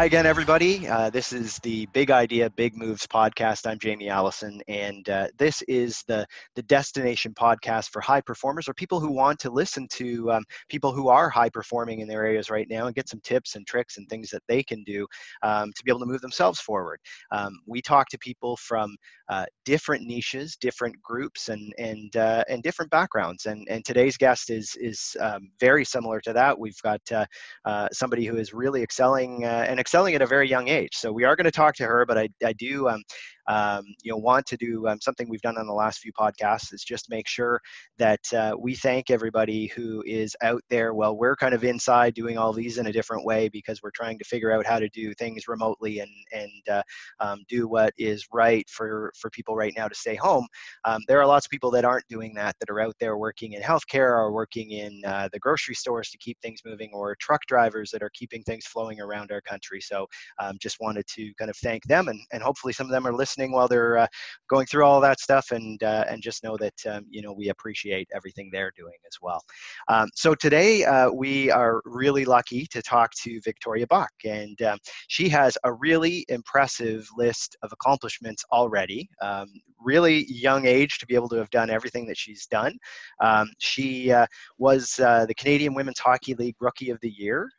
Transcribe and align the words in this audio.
Hi 0.00 0.06
again, 0.06 0.24
everybody. 0.24 0.88
Uh, 0.88 1.10
this 1.10 1.30
is 1.30 1.58
the 1.58 1.84
Big 1.92 2.10
Idea, 2.10 2.48
Big 2.48 2.74
Moves 2.74 3.06
podcast. 3.06 3.66
I'm 3.66 3.78
Jamie 3.78 4.08
Allison, 4.08 4.62
and 4.66 5.06
uh, 5.10 5.28
this 5.36 5.60
is 5.68 6.02
the 6.08 6.26
the 6.54 6.62
destination 6.62 7.34
podcast 7.34 7.90
for 7.90 8.00
high 8.00 8.22
performers 8.22 8.66
or 8.66 8.72
people 8.72 8.98
who 8.98 9.12
want 9.12 9.38
to 9.40 9.50
listen 9.50 9.86
to 9.88 10.32
um, 10.32 10.44
people 10.70 10.90
who 10.90 11.10
are 11.10 11.28
high 11.28 11.50
performing 11.50 12.00
in 12.00 12.08
their 12.08 12.24
areas 12.24 12.48
right 12.48 12.66
now 12.70 12.86
and 12.86 12.94
get 12.94 13.10
some 13.10 13.20
tips 13.22 13.56
and 13.56 13.66
tricks 13.66 13.98
and 13.98 14.08
things 14.08 14.30
that 14.30 14.42
they 14.48 14.62
can 14.62 14.82
do 14.84 15.06
um, 15.42 15.70
to 15.76 15.84
be 15.84 15.90
able 15.90 16.00
to 16.00 16.06
move 16.06 16.22
themselves 16.22 16.60
forward. 16.60 16.98
Um, 17.30 17.60
we 17.66 17.82
talk 17.82 18.08
to 18.08 18.18
people 18.20 18.56
from 18.56 18.96
uh, 19.28 19.44
different 19.66 20.06
niches, 20.06 20.56
different 20.56 20.96
groups, 21.02 21.50
and 21.50 21.74
and 21.76 22.16
uh, 22.16 22.42
and 22.48 22.62
different 22.62 22.90
backgrounds. 22.90 23.44
And 23.44 23.68
and 23.68 23.84
today's 23.84 24.16
guest 24.16 24.48
is 24.48 24.78
is 24.80 25.14
um, 25.20 25.50
very 25.60 25.84
similar 25.84 26.22
to 26.22 26.32
that. 26.32 26.58
We've 26.58 26.80
got 26.82 27.02
uh, 27.12 27.26
uh, 27.66 27.88
somebody 27.92 28.24
who 28.24 28.38
is 28.38 28.54
really 28.54 28.82
excelling 28.82 29.44
and 29.44 29.78
excelling 29.90 30.14
at 30.14 30.22
a 30.22 30.26
very 30.26 30.48
young 30.48 30.68
age. 30.68 30.90
So 30.92 31.10
we 31.10 31.24
are 31.24 31.34
going 31.34 31.46
to 31.46 31.50
talk 31.50 31.74
to 31.76 31.84
her, 31.84 32.06
but 32.06 32.16
I, 32.16 32.28
I 32.44 32.52
do 32.52 32.88
um, 32.88 33.02
um, 33.50 33.84
you 34.02 34.12
know 34.12 34.16
want 34.16 34.46
to 34.46 34.56
do 34.56 34.86
um, 34.86 35.00
something 35.00 35.28
we've 35.28 35.42
done 35.42 35.58
on 35.58 35.66
the 35.66 35.72
last 35.72 35.98
few 35.98 36.12
podcasts 36.12 36.72
is 36.72 36.84
just 36.84 37.10
make 37.10 37.26
sure 37.26 37.60
that 37.98 38.20
uh, 38.32 38.54
we 38.58 38.76
thank 38.76 39.10
everybody 39.10 39.66
who 39.66 40.02
is 40.06 40.36
out 40.42 40.62
there. 40.70 40.94
Well 40.94 41.16
we're 41.16 41.36
kind 41.36 41.54
of 41.54 41.64
inside 41.64 42.14
doing 42.14 42.38
all 42.38 42.52
these 42.52 42.78
in 42.78 42.86
a 42.86 42.92
different 42.92 43.24
way 43.24 43.48
because 43.48 43.82
we're 43.82 43.90
trying 43.90 44.18
to 44.18 44.24
figure 44.24 44.52
out 44.52 44.64
how 44.64 44.78
to 44.78 44.88
do 44.90 45.12
things 45.14 45.48
remotely 45.48 45.98
and 45.98 46.10
and 46.32 46.62
uh, 46.70 46.82
um, 47.18 47.42
do 47.48 47.66
what 47.66 47.92
is 47.98 48.24
right 48.32 48.68
for 48.70 49.12
for 49.18 49.28
people 49.30 49.56
right 49.56 49.74
now 49.76 49.88
to 49.88 49.94
stay 49.94 50.14
home. 50.14 50.46
Um, 50.84 51.00
there 51.08 51.20
are 51.20 51.26
lots 51.26 51.46
of 51.46 51.50
people 51.50 51.72
that 51.72 51.84
aren't 51.84 52.06
doing 52.08 52.32
that 52.34 52.54
that 52.60 52.70
are 52.70 52.80
out 52.80 52.94
there 53.00 53.18
working 53.18 53.54
in 53.54 53.62
healthcare 53.62 54.12
or 54.16 54.32
working 54.32 54.70
in 54.70 55.02
uh, 55.04 55.28
the 55.32 55.40
grocery 55.40 55.74
stores 55.74 56.10
to 56.10 56.18
keep 56.18 56.38
things 56.40 56.60
moving 56.64 56.90
or 56.92 57.16
truck 57.16 57.40
drivers 57.48 57.90
that 57.90 58.02
are 58.02 58.10
keeping 58.14 58.42
things 58.44 58.66
flowing 58.66 59.00
around 59.00 59.32
our 59.32 59.40
country. 59.40 59.80
So 59.80 60.06
um, 60.38 60.56
just 60.60 60.78
wanted 60.80 61.06
to 61.08 61.32
kind 61.38 61.50
of 61.50 61.56
thank 61.56 61.82
them 61.84 62.06
and, 62.08 62.20
and 62.32 62.42
hopefully 62.42 62.72
some 62.72 62.86
of 62.86 62.92
them 62.92 63.06
are 63.06 63.12
listening 63.12 63.39
listening 63.40 63.52
while 63.52 63.68
they're 63.68 63.98
uh, 63.98 64.06
going 64.48 64.66
through 64.66 64.84
all 64.84 65.00
that 65.00 65.20
stuff, 65.20 65.50
and 65.50 65.82
uh, 65.82 66.04
and 66.08 66.22
just 66.22 66.44
know 66.44 66.56
that 66.56 66.74
um, 66.90 67.06
you 67.10 67.22
know 67.22 67.32
we 67.32 67.48
appreciate 67.48 68.08
everything 68.14 68.50
they're 68.52 68.72
doing 68.76 68.96
as 69.06 69.16
well. 69.20 69.42
Um, 69.88 70.08
so 70.14 70.34
today 70.34 70.84
uh, 70.84 71.10
we 71.10 71.50
are 71.50 71.80
really 71.84 72.24
lucky 72.24 72.66
to 72.66 72.82
talk 72.82 73.12
to 73.22 73.40
Victoria 73.42 73.86
Bach, 73.86 74.10
and 74.24 74.60
um, 74.62 74.78
she 75.08 75.28
has 75.28 75.56
a 75.64 75.72
really 75.72 76.24
impressive 76.28 77.08
list 77.16 77.56
of 77.62 77.72
accomplishments 77.72 78.44
already. 78.52 79.08
Um, 79.22 79.48
really 79.82 80.26
young 80.30 80.66
age 80.66 80.98
to 80.98 81.06
be 81.06 81.14
able 81.14 81.28
to 81.30 81.36
have 81.36 81.48
done 81.48 81.70
everything 81.70 82.06
that 82.06 82.18
she's 82.18 82.44
done. 82.46 82.76
Um, 83.20 83.48
she 83.58 84.12
uh, 84.12 84.26
was 84.58 85.00
uh, 85.00 85.24
the 85.24 85.34
Canadian 85.34 85.72
Women's 85.72 85.98
Hockey 85.98 86.34
League 86.34 86.56
Rookie 86.60 86.90
of 86.90 87.00
the 87.00 87.10
Year, 87.10 87.50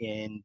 and 0.00 0.42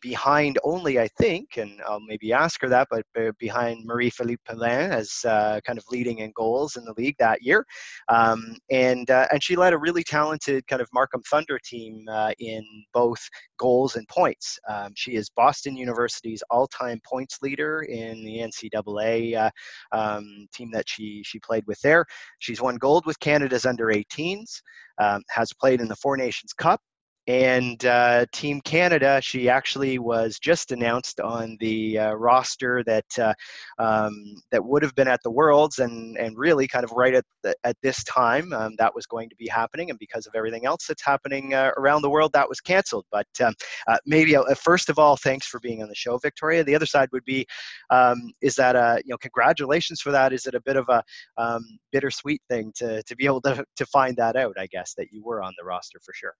behind 0.00 0.58
only, 0.64 0.98
I 0.98 1.08
think, 1.08 1.56
and 1.56 1.80
I'll 1.86 2.00
maybe 2.00 2.32
ask 2.32 2.60
her 2.62 2.68
that, 2.68 2.88
but 2.90 3.04
behind 3.38 3.84
Marie-Philip 3.84 4.40
Poulin 4.44 4.92
as 4.92 5.24
uh, 5.24 5.60
kind 5.66 5.78
of 5.78 5.84
leading 5.90 6.18
in 6.18 6.32
goals 6.36 6.76
in 6.76 6.84
the 6.84 6.94
league 6.96 7.16
that 7.18 7.42
year. 7.42 7.64
Um, 8.08 8.56
and, 8.70 9.10
uh, 9.10 9.26
and 9.32 9.42
she 9.42 9.56
led 9.56 9.72
a 9.72 9.78
really 9.78 10.02
talented 10.02 10.66
kind 10.66 10.82
of 10.82 10.88
Markham 10.92 11.22
Thunder 11.22 11.58
team 11.64 12.04
uh, 12.10 12.32
in 12.38 12.64
both 12.92 13.20
goals 13.58 13.96
and 13.96 14.06
points. 14.08 14.58
Um, 14.68 14.92
she 14.94 15.16
is 15.16 15.30
Boston 15.30 15.76
University's 15.76 16.42
all-time 16.50 17.00
points 17.04 17.38
leader 17.42 17.82
in 17.82 18.24
the 18.24 18.38
NCAA 18.38 19.36
uh, 19.36 19.50
um, 19.92 20.46
team 20.52 20.70
that 20.72 20.88
she, 20.88 21.22
she 21.24 21.38
played 21.40 21.66
with 21.66 21.80
there. 21.80 22.04
She's 22.38 22.60
won 22.60 22.76
gold 22.76 23.06
with 23.06 23.18
Canada's 23.20 23.66
under 23.66 23.86
18s, 23.86 24.60
um, 24.98 25.22
has 25.30 25.52
played 25.52 25.80
in 25.80 25.88
the 25.88 25.96
Four 25.96 26.16
Nations 26.16 26.52
Cup, 26.52 26.80
and 27.26 27.84
uh, 27.84 28.26
Team 28.32 28.60
Canada, 28.60 29.20
she 29.20 29.48
actually 29.48 29.98
was 29.98 30.38
just 30.38 30.70
announced 30.70 31.20
on 31.20 31.56
the 31.58 31.98
uh, 31.98 32.12
roster 32.12 32.84
that 32.84 33.18
uh, 33.18 33.34
um, 33.78 34.36
that 34.52 34.64
would 34.64 34.82
have 34.82 34.94
been 34.94 35.08
at 35.08 35.20
the 35.24 35.30
Worlds, 35.30 35.80
and 35.80 36.16
and 36.18 36.38
really 36.38 36.68
kind 36.68 36.84
of 36.84 36.92
right 36.92 37.14
at 37.14 37.24
the, 37.42 37.54
at 37.64 37.76
this 37.82 38.04
time 38.04 38.52
um, 38.52 38.74
that 38.78 38.94
was 38.94 39.06
going 39.06 39.28
to 39.28 39.36
be 39.36 39.48
happening, 39.48 39.90
and 39.90 39.98
because 39.98 40.26
of 40.26 40.34
everything 40.36 40.66
else 40.66 40.86
that's 40.86 41.04
happening 41.04 41.54
uh, 41.54 41.72
around 41.76 42.02
the 42.02 42.10
world, 42.10 42.32
that 42.32 42.48
was 42.48 42.60
canceled. 42.60 43.06
But 43.10 43.26
um, 43.44 43.54
uh, 43.88 43.98
maybe 44.06 44.36
uh, 44.36 44.54
first 44.54 44.88
of 44.88 44.98
all, 44.98 45.16
thanks 45.16 45.46
for 45.46 45.58
being 45.58 45.82
on 45.82 45.88
the 45.88 45.94
show, 45.96 46.18
Victoria. 46.18 46.62
The 46.62 46.76
other 46.76 46.86
side 46.86 47.08
would 47.12 47.24
be, 47.24 47.44
um, 47.90 48.32
is 48.40 48.54
that 48.54 48.76
a 48.76 49.02
you 49.04 49.10
know 49.10 49.18
congratulations 49.18 50.00
for 50.00 50.12
that? 50.12 50.32
Is 50.32 50.46
it 50.46 50.54
a 50.54 50.60
bit 50.60 50.76
of 50.76 50.88
a 50.88 51.02
um, 51.36 51.64
bittersweet 51.90 52.40
thing 52.48 52.72
to 52.76 53.02
to 53.02 53.16
be 53.16 53.26
able 53.26 53.40
to 53.42 53.64
to 53.76 53.86
find 53.86 54.16
that 54.16 54.36
out? 54.36 54.54
I 54.58 54.66
guess 54.68 54.94
that 54.94 55.08
you 55.10 55.24
were 55.24 55.42
on 55.42 55.54
the 55.58 55.64
roster 55.64 55.98
for 56.04 56.12
sure. 56.14 56.34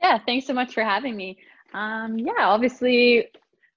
Yeah, 0.00 0.18
thanks 0.24 0.46
so 0.46 0.52
much 0.52 0.74
for 0.74 0.82
having 0.82 1.16
me. 1.16 1.38
Um, 1.74 2.18
yeah, 2.18 2.46
obviously, 2.46 3.26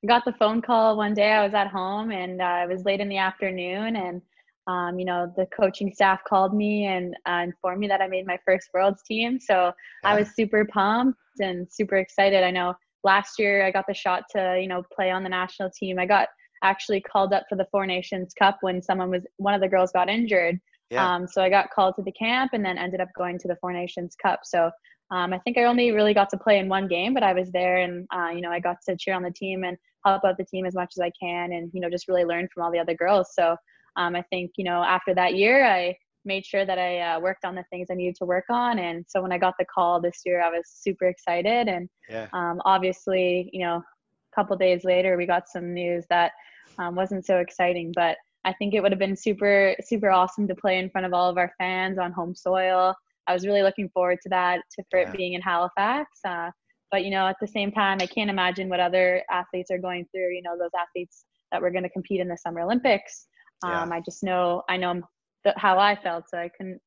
I 0.03 0.07
got 0.07 0.25
the 0.25 0.33
phone 0.33 0.61
call 0.61 0.97
one 0.97 1.13
day. 1.13 1.31
I 1.31 1.43
was 1.43 1.53
at 1.53 1.67
home 1.67 2.11
and 2.11 2.41
uh, 2.41 2.61
it 2.63 2.69
was 2.69 2.85
late 2.85 2.99
in 2.99 3.09
the 3.09 3.17
afternoon, 3.17 3.95
and 3.95 4.21
um, 4.67 4.99
you 4.99 5.05
know 5.05 5.33
the 5.35 5.47
coaching 5.47 5.93
staff 5.93 6.21
called 6.27 6.53
me 6.53 6.85
and 6.85 7.15
uh, 7.27 7.41
informed 7.43 7.79
me 7.79 7.87
that 7.87 8.01
I 8.01 8.07
made 8.07 8.27
my 8.27 8.39
first 8.45 8.69
Worlds 8.73 9.01
team. 9.03 9.39
So 9.39 9.71
yeah. 10.03 10.09
I 10.09 10.19
was 10.19 10.35
super 10.35 10.65
pumped 10.65 11.19
and 11.39 11.67
super 11.71 11.97
excited. 11.97 12.43
I 12.43 12.51
know 12.51 12.75
last 13.03 13.39
year 13.39 13.65
I 13.65 13.71
got 13.71 13.85
the 13.87 13.93
shot 13.93 14.23
to 14.31 14.57
you 14.61 14.67
know 14.67 14.83
play 14.93 15.11
on 15.11 15.23
the 15.23 15.29
national 15.29 15.71
team. 15.71 15.99
I 15.99 16.05
got 16.05 16.29
actually 16.63 17.01
called 17.01 17.33
up 17.33 17.45
for 17.49 17.55
the 17.55 17.67
Four 17.71 17.85
Nations 17.85 18.33
Cup 18.37 18.57
when 18.61 18.81
someone 18.81 19.09
was 19.09 19.23
one 19.37 19.53
of 19.53 19.61
the 19.61 19.67
girls 19.67 19.91
got 19.91 20.09
injured. 20.09 20.59
Yeah. 20.89 21.07
Um, 21.07 21.27
so 21.27 21.41
I 21.41 21.49
got 21.49 21.69
called 21.71 21.95
to 21.97 22.01
the 22.01 22.11
camp 22.11 22.51
and 22.53 22.65
then 22.65 22.77
ended 22.77 22.99
up 22.99 23.09
going 23.17 23.37
to 23.39 23.47
the 23.47 23.55
Four 23.61 23.73
Nations 23.73 24.15
Cup. 24.21 24.41
So 24.43 24.71
um, 25.11 25.33
I 25.33 25.39
think 25.39 25.57
I 25.57 25.63
only 25.63 25.91
really 25.91 26.13
got 26.13 26.29
to 26.31 26.37
play 26.37 26.59
in 26.59 26.69
one 26.69 26.87
game, 26.87 27.13
but 27.13 27.23
I 27.23 27.33
was 27.33 27.51
there 27.51 27.77
and, 27.77 28.07
uh, 28.13 28.29
you 28.29 28.41
know, 28.41 28.51
I 28.51 28.59
got 28.59 28.77
to 28.87 28.95
cheer 28.95 29.15
on 29.15 29.23
the 29.23 29.31
team 29.31 29.63
and 29.63 29.77
help 30.05 30.23
out 30.23 30.37
the 30.37 30.45
team 30.45 30.65
as 30.65 30.75
much 30.75 30.93
as 30.95 31.01
I 31.01 31.11
can 31.19 31.53
and, 31.53 31.71
you 31.73 31.81
know, 31.81 31.89
just 31.89 32.07
really 32.07 32.25
learn 32.25 32.47
from 32.53 32.63
all 32.63 32.71
the 32.71 32.79
other 32.79 32.93
girls. 32.93 33.29
So 33.33 33.55
um, 33.95 34.15
I 34.15 34.21
think, 34.29 34.51
you 34.55 34.63
know, 34.63 34.83
after 34.83 35.15
that 35.15 35.35
year, 35.35 35.65
I 35.65 35.95
made 36.25 36.45
sure 36.45 36.65
that 36.65 36.77
I 36.77 36.99
uh, 36.99 37.19
worked 37.19 37.43
on 37.43 37.55
the 37.55 37.65
things 37.69 37.87
I 37.89 37.95
needed 37.95 38.15
to 38.17 38.25
work 38.25 38.45
on. 38.49 38.77
And 38.79 39.03
so 39.07 39.21
when 39.21 39.31
I 39.31 39.37
got 39.37 39.55
the 39.57 39.65
call 39.65 39.99
this 39.99 40.21
year, 40.25 40.41
I 40.41 40.49
was 40.49 40.63
super 40.67 41.05
excited. 41.05 41.67
And 41.67 41.89
yeah. 42.09 42.27
um, 42.33 42.61
obviously, 42.65 43.49
you 43.51 43.65
know, 43.65 43.77
a 43.77 44.35
couple 44.35 44.55
days 44.57 44.83
later, 44.83 45.17
we 45.17 45.25
got 45.25 45.49
some 45.49 45.73
news 45.73 46.05
that 46.09 46.33
um, 46.77 46.95
wasn't 46.95 47.25
so 47.25 47.37
exciting, 47.37 47.91
but 47.95 48.17
I 48.45 48.53
think 48.53 48.73
it 48.73 48.81
would 48.81 48.91
have 48.91 48.99
been 48.99 49.15
super, 49.15 49.75
super 49.83 50.11
awesome 50.11 50.47
to 50.47 50.55
play 50.55 50.77
in 50.77 50.89
front 50.89 51.05
of 51.05 51.13
all 51.13 51.29
of 51.29 51.37
our 51.37 51.51
fans 51.57 51.97
on 51.97 52.11
home 52.11 52.35
soil. 52.35 52.95
I 53.27 53.33
was 53.33 53.45
really 53.45 53.61
looking 53.61 53.89
forward 53.89 54.19
to 54.23 54.29
that, 54.29 54.61
to 54.75 54.83
for 54.89 54.99
yeah. 54.99 55.09
it 55.09 55.15
being 55.15 55.33
in 55.33 55.41
Halifax. 55.41 56.09
Uh, 56.25 56.49
but 56.91 57.03
you 57.03 57.11
know, 57.11 57.27
at 57.27 57.35
the 57.39 57.47
same 57.47 57.71
time, 57.71 57.99
I 58.01 58.07
can't 58.07 58.29
imagine 58.29 58.69
what 58.69 58.79
other 58.79 59.23
athletes 59.31 59.69
are 59.71 59.77
going 59.77 60.05
through. 60.11 60.33
You 60.33 60.41
know, 60.41 60.57
those 60.57 60.71
athletes 60.79 61.25
that 61.51 61.61
were 61.61 61.71
going 61.71 61.83
to 61.83 61.89
compete 61.89 62.19
in 62.19 62.27
the 62.27 62.37
Summer 62.37 62.61
Olympics. 62.61 63.27
Um, 63.63 63.89
yeah. 63.89 63.97
I 63.97 64.01
just 64.01 64.23
know, 64.23 64.63
I 64.69 64.77
know 64.77 65.01
th- 65.43 65.55
how 65.57 65.77
I 65.77 65.95
felt, 65.95 66.25
so 66.29 66.37
I 66.37 66.49
couldn't 66.57 66.79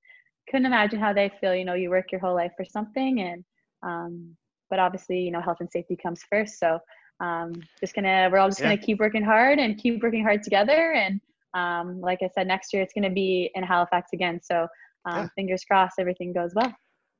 couldn't 0.48 0.66
imagine 0.66 0.98
how 0.98 1.12
they 1.12 1.30
feel. 1.40 1.54
You 1.54 1.64
know, 1.64 1.74
you 1.74 1.90
work 1.90 2.10
your 2.10 2.20
whole 2.20 2.34
life 2.34 2.52
for 2.56 2.64
something, 2.64 3.20
and 3.20 3.44
um, 3.82 4.36
but 4.70 4.78
obviously, 4.78 5.20
you 5.20 5.30
know, 5.30 5.40
health 5.40 5.58
and 5.60 5.70
safety 5.70 5.96
comes 6.02 6.22
first. 6.30 6.58
So 6.58 6.78
um, 7.20 7.52
just 7.80 7.94
gonna, 7.94 8.28
we're 8.32 8.38
all 8.38 8.48
just 8.48 8.60
yeah. 8.60 8.70
gonna 8.70 8.80
keep 8.80 8.98
working 8.98 9.22
hard 9.22 9.58
and 9.58 9.78
keep 9.78 10.02
working 10.02 10.22
hard 10.22 10.42
together. 10.42 10.92
And 10.92 11.20
um, 11.54 12.00
like 12.00 12.18
I 12.22 12.30
said, 12.34 12.46
next 12.46 12.72
year 12.72 12.82
it's 12.82 12.92
gonna 12.92 13.10
be 13.10 13.50
in 13.54 13.62
Halifax 13.62 14.12
again. 14.12 14.40
So 14.42 14.66
um, 15.04 15.16
yeah. 15.16 15.28
fingers 15.34 15.64
crossed 15.64 15.94
everything 15.98 16.32
goes 16.32 16.52
well. 16.54 16.72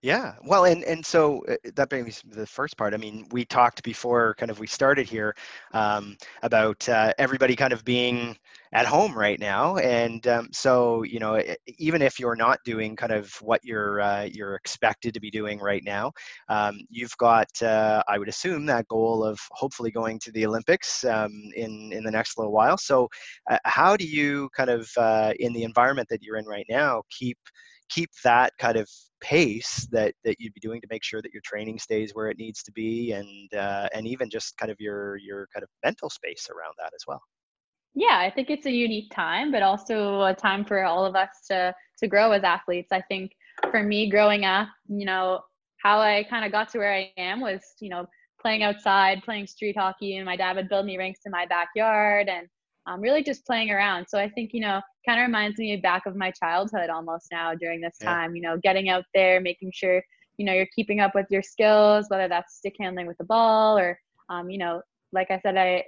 Yeah, 0.05 0.35
well, 0.45 0.65
and 0.65 0.83
and 0.83 1.07
so 1.07 1.45
uh, 1.49 1.55
that 1.77 1.89
brings 1.89 2.07
me 2.25 2.33
to 2.33 2.41
the 2.41 2.47
first 2.47 2.77
part. 2.77 2.93
I 2.93 2.97
mean, 2.97 3.25
we 3.31 3.45
talked 3.45 3.85
before, 3.85 4.35
kind 4.35 4.51
of, 4.51 4.59
we 4.59 4.67
started 4.67 5.09
here 5.09 5.33
um, 5.75 6.17
about 6.43 6.89
uh, 6.89 7.13
everybody 7.19 7.55
kind 7.55 7.73
of 7.73 7.85
being 7.85 8.37
at 8.73 8.85
home 8.85 9.17
right 9.17 9.39
now, 9.39 9.77
and 9.77 10.27
um, 10.27 10.49
so 10.53 11.05
you 11.05 11.21
know, 11.21 11.41
even 11.79 12.03
if 12.03 12.19
you're 12.19 12.35
not 12.35 12.59
doing 12.65 12.97
kind 12.97 13.13
of 13.13 13.33
what 13.43 13.61
you're 13.63 14.01
uh, 14.01 14.25
you're 14.25 14.57
expected 14.57 15.15
to 15.15 15.21
be 15.21 15.31
doing 15.31 15.61
right 15.61 15.85
now, 15.85 16.11
um, 16.49 16.81
you've 16.91 17.17
got, 17.19 17.47
uh, 17.63 18.03
I 18.09 18.19
would 18.19 18.29
assume, 18.29 18.67
that 18.67 18.89
goal 18.89 19.23
of 19.25 19.39
hopefully 19.53 19.93
going 19.93 20.19
to 20.21 20.33
the 20.33 20.45
Olympics 20.47 21.05
um, 21.05 21.31
in 21.55 21.93
in 21.93 22.03
the 22.03 22.11
next 22.11 22.37
little 22.39 22.53
while. 22.53 22.77
So, 22.77 23.09
uh, 23.49 23.59
how 23.67 23.97
do 23.97 24.05
you 24.05 24.49
kind 24.57 24.69
of 24.71 24.91
uh, 24.97 25.33
in 25.39 25.53
the 25.53 25.63
environment 25.63 26.09
that 26.11 26.25
you're 26.25 26.39
in 26.39 26.47
right 26.47 26.67
now 26.69 27.03
keep 27.09 27.39
keep 27.93 28.11
that 28.25 28.53
kind 28.59 28.77
of 28.77 28.89
pace 29.21 29.87
that 29.93 30.15
that 30.25 30.37
you'd 30.41 30.55
be 30.55 30.61
doing 30.61 30.81
to 30.81 30.87
make 30.91 31.05
sure 31.05 31.23
that 31.23 31.33
your 31.33 31.43
training 31.45 31.79
stays 31.79 32.13
where 32.13 32.29
it 32.29 32.39
needs 32.39 32.63
to 32.63 32.73
be 32.73 33.13
and 33.13 33.55
uh, 33.55 33.89
and 33.95 34.07
even 34.07 34.29
just 34.29 34.57
kind 34.57 34.71
of 34.71 34.77
your 34.81 35.17
your 35.19 35.49
kind 35.55 35.63
of 35.63 35.69
mental 35.85 36.11
space 36.11 36.49
around 36.51 36.75
that 36.79 36.93
as 36.95 37.05
well. 37.07 37.23
Yeah 37.95 38.19
i 38.19 38.31
think 38.31 38.49
it's 38.51 38.67
a 38.67 38.71
unique 38.71 39.13
time 39.15 39.53
but 39.53 39.63
also 39.63 40.23
a 40.23 40.35
time 40.35 40.65
for 40.65 40.83
all 40.85 41.05
of 41.05 41.15
us 41.15 41.29
to 41.49 41.75
to 41.99 42.09
grow 42.09 42.33
as 42.33 42.43
athletes. 42.43 42.91
I 42.91 43.03
think 43.03 43.33
for 43.71 43.83
me 43.83 44.11
growing 44.11 44.45
up 44.45 44.69
you 44.89 45.05
know 45.05 45.41
how 45.83 46.01
i 46.01 46.25
kind 46.31 46.45
of 46.45 46.51
got 46.51 46.71
to 46.71 46.79
where 46.79 46.95
i 46.95 47.11
am 47.19 47.41
was 47.41 47.61
you 47.81 47.91
know 47.91 48.07
playing 48.41 48.63
outside 48.63 49.23
playing 49.25 49.47
street 49.47 49.77
hockey 49.77 50.17
and 50.17 50.25
my 50.27 50.37
dad 50.37 50.57
would 50.57 50.69
build 50.69 50.87
me 50.87 50.97
rinks 50.97 51.21
in 51.27 51.33
my 51.33 51.47
backyard 51.47 52.29
and 52.29 52.49
um, 52.87 53.01
really 53.01 53.23
just 53.23 53.47
playing 53.47 53.71
around. 53.71 54.07
So 54.09 54.19
I 54.19 54.29
think, 54.29 54.51
you 54.53 54.61
know, 54.61 54.81
kind 55.07 55.21
of 55.21 55.27
reminds 55.27 55.59
me 55.59 55.77
back 55.77 56.07
of 56.07 56.17
my 56.17 56.31
childhood 56.33 56.91
almost 56.91 57.27
now 57.31 57.55
during 57.55 57.81
this 57.81 57.97
yeah. 58.01 58.13
time, 58.13 58.35
you 58.35 58.43
know, 58.43 58.59
getting 58.63 58.89
out 58.89 59.05
there, 59.15 59.41
making 59.41 59.73
sure, 59.75 60.03
you 60.37 60.47
know, 60.47 60.53
you're 60.53 60.69
keeping 60.75 61.01
up 61.01 61.15
with 61.15 61.27
your 61.31 61.43
skills, 61.43 62.07
whether 62.09 62.29
that's 62.29 62.57
stick 62.57 62.75
handling 62.81 63.07
with 63.07 63.19
the 63.19 63.25
ball 63.25 63.79
or, 63.79 63.99
um, 64.29 64.51
you 64.51 64.59
know, 64.59 64.83
like 65.13 65.31
I 65.31 65.39
said, 65.41 65.57
I 65.57 65.85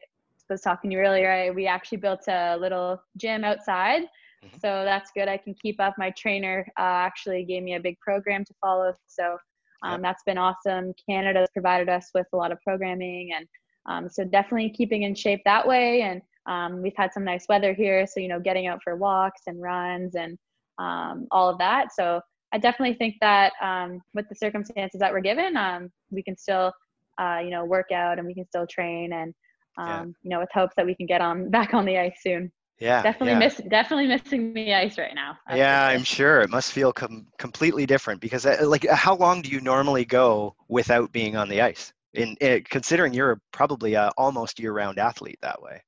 was 0.50 0.60
talking 0.60 0.90
to 0.90 0.96
you 0.96 1.02
earlier. 1.02 1.30
I, 1.30 1.50
we 1.50 1.66
actually 1.66 1.98
built 1.98 2.28
a 2.28 2.56
little 2.58 3.00
gym 3.16 3.44
outside, 3.44 4.02
mm-hmm. 4.02 4.56
so 4.56 4.84
that's 4.84 5.10
good. 5.14 5.28
I 5.28 5.36
can 5.36 5.54
keep 5.54 5.80
up. 5.80 5.94
My 5.96 6.10
trainer 6.10 6.66
uh, 6.78 6.82
actually 6.82 7.44
gave 7.44 7.62
me 7.62 7.74
a 7.74 7.80
big 7.80 7.98
program 8.00 8.44
to 8.44 8.54
follow, 8.60 8.94
so 9.06 9.38
um, 9.82 10.02
that's 10.02 10.22
been 10.24 10.38
awesome. 10.38 10.92
Canada's 11.08 11.48
provided 11.52 11.88
us 11.88 12.10
with 12.14 12.26
a 12.32 12.36
lot 12.36 12.52
of 12.52 12.60
programming, 12.62 13.32
and 13.34 13.46
um, 13.86 14.08
so 14.08 14.24
definitely 14.24 14.70
keeping 14.70 15.02
in 15.02 15.14
shape 15.14 15.42
that 15.44 15.66
way. 15.66 16.02
And 16.02 16.22
um, 16.46 16.82
we've 16.82 16.96
had 16.96 17.12
some 17.12 17.24
nice 17.24 17.46
weather 17.48 17.72
here, 17.72 18.06
so 18.06 18.20
you 18.20 18.28
know, 18.28 18.40
getting 18.40 18.66
out 18.66 18.80
for 18.82 18.96
walks 18.96 19.42
and 19.46 19.60
runs 19.60 20.14
and 20.14 20.38
um, 20.78 21.26
all 21.30 21.48
of 21.48 21.58
that. 21.58 21.92
So 21.94 22.20
I 22.54 22.58
definitely 22.58 22.94
think 22.94 23.16
that 23.20 23.52
um, 23.60 24.00
with 24.14 24.28
the 24.28 24.34
circumstances 24.36 25.00
that 25.00 25.12
we're 25.12 25.20
given, 25.20 25.56
um, 25.56 25.90
we 26.10 26.22
can 26.22 26.36
still, 26.36 26.72
uh, 27.20 27.40
you 27.42 27.50
know, 27.50 27.64
work 27.64 27.90
out 27.92 28.18
and 28.18 28.26
we 28.26 28.32
can 28.34 28.46
still 28.46 28.66
train 28.66 29.12
and, 29.12 29.34
um, 29.76 29.88
yeah. 29.88 30.04
you 30.22 30.30
know, 30.30 30.38
with 30.38 30.50
hopes 30.54 30.74
that 30.76 30.86
we 30.86 30.94
can 30.94 31.06
get 31.06 31.20
on 31.20 31.50
back 31.56 31.74
on 31.74 31.84
the 31.84 31.98
ice 31.98 32.16
soon. 32.20 32.52
Yeah, 32.80 33.02
definitely 33.02 33.32
yeah. 33.32 33.38
miss, 33.38 33.60
definitely 33.68 34.06
missing 34.08 34.52
the 34.52 34.74
ice 34.74 34.98
right 34.98 35.14
now. 35.14 35.36
Yeah, 35.52 35.86
I'm 35.86 36.02
sure 36.02 36.42
it 36.42 36.50
must 36.50 36.72
feel 36.72 36.92
com- 36.92 37.26
completely 37.38 37.86
different 37.86 38.20
because, 38.20 38.46
uh, 38.46 38.58
like, 38.62 38.84
how 38.88 39.14
long 39.14 39.42
do 39.42 39.48
you 39.48 39.60
normally 39.60 40.04
go 40.04 40.56
without 40.68 41.12
being 41.12 41.36
on 41.36 41.48
the 41.48 41.60
ice? 41.60 41.92
In, 42.14 42.36
in 42.40 42.62
considering 42.64 43.12
you're 43.12 43.40
probably 43.52 43.94
a 43.94 44.12
almost 44.16 44.60
year-round 44.60 44.98
athlete 44.98 45.38
that 45.42 45.60
way. 45.60 45.82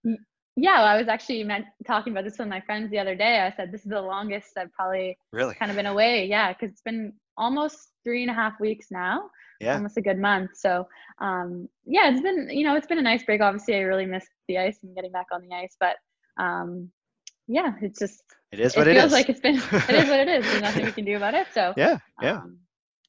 Yeah, 0.57 0.83
I 0.83 0.97
was 0.97 1.09
actually 1.09 1.45
meant 1.45 1.67
talking 1.87 2.13
about 2.13 2.25
this 2.25 2.39
with 2.39 2.49
my 2.49 2.63
friends 2.63 2.91
the 2.91 2.99
other 2.99 3.15
day. 3.15 3.41
I 3.41 3.55
said 3.55 3.71
this 3.71 3.83
is 3.83 3.91
the 3.91 4.01
longest 4.01 4.57
I've 4.57 4.73
probably 4.73 5.19
really 5.31 5.55
kind 5.55 5.71
of 5.71 5.77
been 5.77 5.87
away. 5.87 6.27
Yeah, 6.27 6.53
because 6.53 6.71
it's 6.71 6.81
been 6.81 7.13
almost 7.37 7.91
three 8.05 8.23
and 8.23 8.31
a 8.31 8.35
half 8.35 8.59
weeks 8.59 8.87
now. 8.91 9.29
Yeah, 9.61 9.77
almost 9.77 9.99
a 9.99 10.03
good 10.03 10.19
month. 10.19 10.51
So, 10.55 10.89
um, 11.21 11.69
yeah, 11.85 12.11
it's 12.11 12.23
been 12.23 12.49
you 12.51 12.65
know 12.65 12.75
it's 12.75 12.87
been 12.87 12.99
a 12.99 13.03
nice 13.03 13.23
break. 13.23 13.43
Obviously, 13.43 13.77
I 13.77 13.81
really 13.81 14.07
missed 14.07 14.31
the 14.49 14.59
ice 14.59 14.79
and 14.83 14.95
getting 14.95 15.13
back 15.13 15.27
on 15.31 15.43
the 15.43 15.55
ice, 15.55 15.77
but 15.79 15.97
um, 16.43 16.91
yeah, 17.49 17.73
it's 17.83 17.99
just 17.99 18.23
it 18.51 18.61
is 18.61 18.77
what 18.77 18.87
it, 18.87 18.97
it 18.97 19.01
feels 19.01 19.13
like 19.13 19.29
it's 19.29 19.41
been 19.41 19.57
it 19.57 19.91
is 19.91 20.09
what 20.09 20.21
it 20.21 20.29
is. 20.29 20.45
There's 20.45 20.63
nothing 20.63 20.87
we 20.87 20.93
can 20.99 21.05
do 21.05 21.17
about 21.17 21.35
it. 21.35 21.49
So 21.53 21.75
yeah, 21.77 21.99
yeah. 22.23 22.39
Um, 22.39 22.61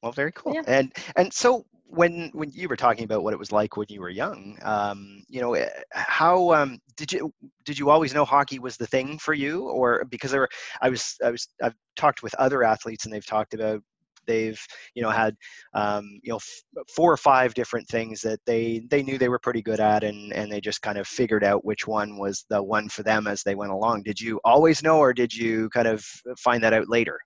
well, 0.02 0.12
very 0.12 0.32
cool. 0.32 0.54
Yeah. 0.54 0.62
And 0.66 0.92
and 1.16 1.32
so 1.32 1.64
when 1.88 2.30
when 2.34 2.50
you 2.52 2.68
were 2.68 2.76
talking 2.76 3.04
about 3.04 3.22
what 3.24 3.32
it 3.32 3.38
was 3.38 3.52
like 3.52 3.76
when 3.76 3.86
you 3.88 4.00
were 4.00 4.10
young, 4.10 4.58
um, 4.62 5.22
you 5.28 5.40
know, 5.40 5.54
eh, 5.54 5.68
how 5.92 6.52
um, 6.52 6.78
did 6.96 7.12
you 7.12 7.32
did 7.64 7.78
you 7.78 7.90
always 7.90 8.14
know 8.14 8.24
hockey 8.24 8.58
was 8.58 8.76
the 8.76 8.86
thing 8.86 9.18
for 9.18 9.34
you, 9.34 9.68
or 9.68 10.04
because 10.10 10.30
there 10.30 10.40
were, 10.42 10.48
I 10.82 10.90
was 10.90 11.16
I 11.24 11.30
was 11.30 11.48
I've 11.62 11.74
talked 11.96 12.22
with 12.22 12.34
other 12.34 12.62
athletes 12.62 13.04
and 13.04 13.12
they've 13.12 13.26
talked 13.26 13.54
about 13.54 13.82
they've 14.26 14.60
you 14.94 15.02
know 15.02 15.10
had 15.10 15.34
um, 15.74 16.04
you 16.22 16.30
know 16.30 16.36
f- 16.36 16.84
four 16.94 17.12
or 17.12 17.16
five 17.16 17.54
different 17.54 17.88
things 17.88 18.20
that 18.22 18.40
they 18.46 18.82
they 18.90 19.02
knew 19.02 19.18
they 19.18 19.30
were 19.30 19.38
pretty 19.38 19.62
good 19.62 19.80
at 19.80 20.04
and 20.04 20.32
and 20.34 20.52
they 20.52 20.60
just 20.60 20.82
kind 20.82 20.98
of 20.98 21.08
figured 21.08 21.44
out 21.44 21.64
which 21.64 21.86
one 21.86 22.18
was 22.18 22.44
the 22.50 22.62
one 22.62 22.88
for 22.88 23.02
them 23.02 23.26
as 23.26 23.42
they 23.42 23.54
went 23.54 23.72
along. 23.72 24.02
Did 24.02 24.20
you 24.20 24.40
always 24.44 24.82
know 24.82 24.98
or 24.98 25.12
did 25.14 25.34
you 25.34 25.70
kind 25.70 25.88
of 25.88 26.04
find 26.38 26.62
that 26.62 26.74
out 26.74 26.88
later 26.88 27.18